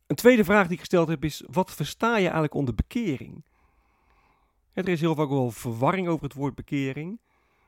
Een 0.06 0.16
tweede 0.16 0.44
vraag 0.44 0.64
die 0.64 0.72
ik 0.72 0.78
gesteld 0.78 1.08
heb 1.08 1.24
is: 1.24 1.44
wat 1.50 1.72
versta 1.72 2.16
je 2.16 2.22
eigenlijk 2.22 2.54
onder 2.54 2.74
bekering? 2.74 3.44
Er 4.72 4.88
is 4.88 5.00
heel 5.00 5.14
vaak 5.14 5.28
wel 5.28 5.50
verwarring 5.50 6.08
over 6.08 6.24
het 6.24 6.34
woord 6.34 6.54
bekering. 6.54 7.20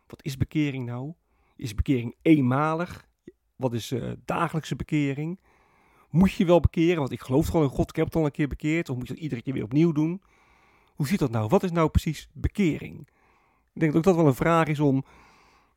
Wat 0.06 0.24
is 0.24 0.36
bekering 0.36 0.86
nou? 0.86 1.12
Is 1.56 1.74
bekering 1.74 2.14
eenmalig? 2.22 3.08
Wat 3.56 3.74
is 3.74 3.92
uh, 3.92 4.12
dagelijkse 4.24 4.76
bekering? 4.76 5.40
Moet 6.10 6.32
je 6.32 6.44
wel 6.44 6.60
bekeren? 6.60 6.98
Want 6.98 7.12
ik 7.12 7.20
geloof 7.20 7.46
gewoon 7.46 7.62
in 7.62 7.70
God, 7.70 7.90
ik 7.90 7.96
heb 7.96 8.04
het 8.04 8.16
al 8.16 8.24
een 8.24 8.30
keer 8.30 8.48
bekeerd. 8.48 8.88
Of 8.88 8.96
moet 8.96 9.08
je 9.08 9.14
dat 9.14 9.22
iedere 9.22 9.42
keer 9.42 9.52
weer 9.52 9.64
opnieuw 9.64 9.92
doen? 9.92 10.22
Hoe 10.94 11.06
zit 11.06 11.18
dat 11.18 11.30
nou? 11.30 11.48
Wat 11.48 11.62
is 11.62 11.70
nou 11.70 11.88
precies 11.88 12.28
bekering? 12.32 13.08
Ik 13.72 13.80
denk 13.80 13.92
dat 13.92 13.96
ook 13.96 14.04
dat 14.06 14.16
wel 14.16 14.26
een 14.26 14.34
vraag 14.34 14.66
is 14.66 14.80
om 14.80 15.04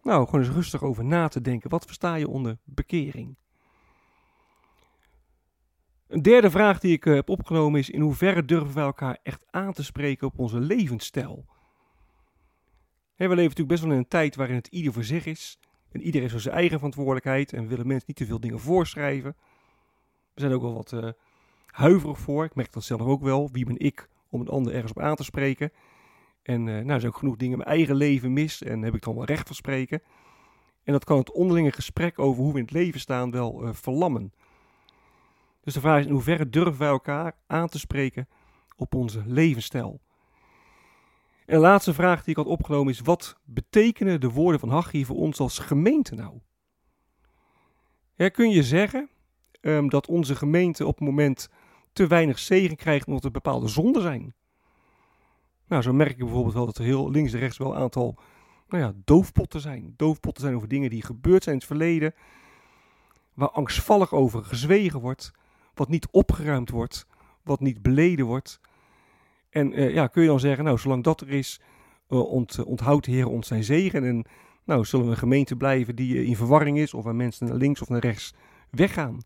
nou, 0.10 0.26
gewoon 0.26 0.46
eens 0.46 0.54
rustig 0.54 0.84
over 0.84 1.06
na 1.06 1.28
te 1.28 1.42
denken. 1.42 1.70
Wat 1.70 1.86
versta 1.86 2.16
je 2.16 2.28
onder 2.28 2.58
bekering? 2.64 3.38
Een 6.08 6.22
derde 6.22 6.50
vraag 6.50 6.80
die 6.80 6.92
ik 6.92 7.06
uh, 7.06 7.14
heb 7.14 7.30
opgenomen 7.30 7.80
is: 7.80 7.90
in 7.90 8.02
hoeverre 8.02 8.46
durven 8.46 8.74
wij 8.74 8.84
elkaar 8.84 9.20
echt 9.24 9.46
aan 9.50 9.74
te 9.74 9.84
spreken 9.84 10.28
op 10.28 10.40
onze 10.40 10.60
levensstijl? 10.60 11.46
we 13.16 13.26
leven 13.26 13.44
natuurlijk 13.44 13.68
best 13.68 13.82
wel 13.82 13.92
in 13.92 13.98
een 13.98 14.08
tijd 14.08 14.36
waarin 14.36 14.56
het 14.56 14.68
ieder 14.68 14.94
voor 14.94 15.04
zich 15.04 15.26
is. 15.26 15.60
En 15.92 16.02
ieder 16.02 16.22
heeft 16.22 16.42
zijn 16.42 16.56
eigen 16.56 16.78
verantwoordelijkheid 16.78 17.54
en 17.54 17.68
willen 17.68 17.88
mensen 17.88 18.08
niet 18.08 18.18
te 18.18 18.26
veel 18.26 18.40
dingen 18.40 18.60
voorschrijven. 18.60 19.36
We 20.34 20.42
zijn 20.42 20.54
ook 20.54 20.62
wel 20.62 20.74
wat 20.74 20.92
uh, 20.92 21.10
huiverig 21.66 22.20
voor. 22.20 22.46
Ik 22.46 22.56
merk 22.56 22.72
dat 22.72 22.84
zelf 22.84 23.02
ook 23.02 23.22
wel. 23.22 23.50
Wie 23.52 23.66
ben 23.66 23.80
ik 23.80 24.10
om 24.30 24.42
een 24.42 24.48
ander 24.48 24.74
ergens 24.74 24.92
op 24.92 25.00
aan 25.00 25.16
te 25.16 25.24
spreken? 25.24 25.72
En 26.50 26.68
uh, 26.68 26.74
nou, 26.74 26.90
er 26.90 27.00
zijn 27.00 27.12
ook 27.12 27.18
genoeg 27.18 27.36
dingen 27.36 27.58
in 27.58 27.64
mijn 27.64 27.78
eigen 27.78 27.96
leven 27.96 28.34
mis 28.34 28.64
en 28.64 28.82
heb 28.82 28.96
ik 28.96 29.04
dan 29.04 29.16
wel 29.16 29.26
recht 29.26 29.48
van 29.48 29.56
spreken. 29.56 30.02
En 30.84 30.94
dat 30.94 31.04
kan 31.04 31.18
het 31.18 31.32
onderlinge 31.32 31.72
gesprek 31.72 32.20
over 32.20 32.44
hoe 32.44 32.52
we 32.52 32.58
in 32.58 32.64
het 32.64 32.74
leven 32.74 33.00
staan 33.00 33.32
wel 33.32 33.64
uh, 33.64 33.70
verlammen. 33.74 34.34
Dus 35.64 35.74
de 35.74 35.80
vraag 35.80 36.00
is 36.00 36.06
in 36.06 36.12
hoeverre 36.12 36.50
durven 36.50 36.80
wij 36.80 36.88
elkaar 36.88 37.36
aan 37.48 37.68
te 37.68 37.80
spreken 37.80 38.28
op 38.76 38.96
onze 38.96 39.24
levensstijl. 39.26 40.02
En 41.46 41.56
de 41.56 41.62
laatste 41.62 41.94
vraag 41.94 42.20
die 42.20 42.30
ik 42.30 42.36
had 42.36 42.46
opgenomen 42.46 42.94
is: 42.94 43.00
wat 43.00 43.38
betekenen 43.44 44.22
de 44.22 44.30
woorden 44.30 44.60
van 44.60 44.70
Haggai 44.70 45.06
voor 45.06 45.18
ons 45.18 45.40
als 45.40 45.60
gemeente 45.60 46.16
nou? 46.16 46.40
Ja, 48.16 48.30
kun 48.30 48.50
je 48.50 48.64
zeggen 48.64 49.10
um, 49.62 49.90
dat 49.90 50.08
onze 50.08 50.36
gemeente 50.36 50.86
op 50.86 51.00
het 51.00 51.08
moment 51.08 51.50
te 51.94 52.08
weinig 52.08 52.40
zegen 52.40 52.76
krijgt 52.76 53.08
omdat 53.08 53.24
er 53.24 53.32
bepaalde 53.32 53.68
zonden 53.68 54.02
zijn? 54.02 54.34
Nou, 55.70 55.82
zo 55.82 55.94
merk 55.94 56.12
ik 56.12 56.18
bijvoorbeeld 56.18 56.54
wel 56.54 56.66
dat 56.66 56.78
er 56.78 56.84
heel 56.84 57.12
links 57.12 57.34
en 57.34 57.40
rechts 57.40 57.58
wel 57.58 57.76
een 57.76 57.82
aantal 57.82 58.18
nou 58.68 58.84
ja, 58.84 58.94
doofpotten 59.04 59.62
zijn. 59.62 59.94
Doofpotten 59.98 60.44
zijn 60.44 60.56
over 60.56 60.68
dingen 60.68 60.90
die 60.90 61.04
gebeurd 61.04 61.44
zijn 61.44 61.56
in 61.56 61.62
het 61.62 61.70
verleden, 61.70 62.14
waar 63.34 63.50
angstvallig 63.50 64.14
over 64.14 64.44
gezwegen 64.44 65.00
wordt, 65.00 65.32
wat 65.74 65.90
niet 65.90 66.08
opgeruimd 66.12 66.70
wordt, 66.70 67.08
wat 67.44 67.60
niet 67.60 67.82
beleden 67.82 68.26
wordt. 68.26 68.60
En 69.50 69.80
uh, 69.80 69.94
ja, 69.94 70.08
kun 70.08 70.22
je 70.22 70.28
dan 70.28 70.40
zeggen, 70.40 70.64
nou, 70.64 70.78
zolang 70.78 71.04
dat 71.04 71.22
er 71.22 71.30
is, 71.30 71.62
ont, 72.08 72.64
onthoudt 72.64 73.06
de 73.06 73.12
Heer 73.12 73.28
ons 73.28 73.48
zijn 73.48 73.64
zegen. 73.64 74.04
En 74.04 74.26
nou, 74.64 74.86
zullen 74.86 75.06
we 75.06 75.12
een 75.12 75.18
gemeente 75.18 75.56
blijven 75.56 75.96
die 75.96 76.16
uh, 76.16 76.28
in 76.28 76.36
verwarring 76.36 76.78
is, 76.78 76.94
of 76.94 77.04
waar 77.04 77.16
mensen 77.16 77.48
naar 77.48 77.56
links 77.56 77.82
of 77.82 77.90
naar 77.90 78.00
rechts 78.00 78.34
weggaan? 78.70 79.20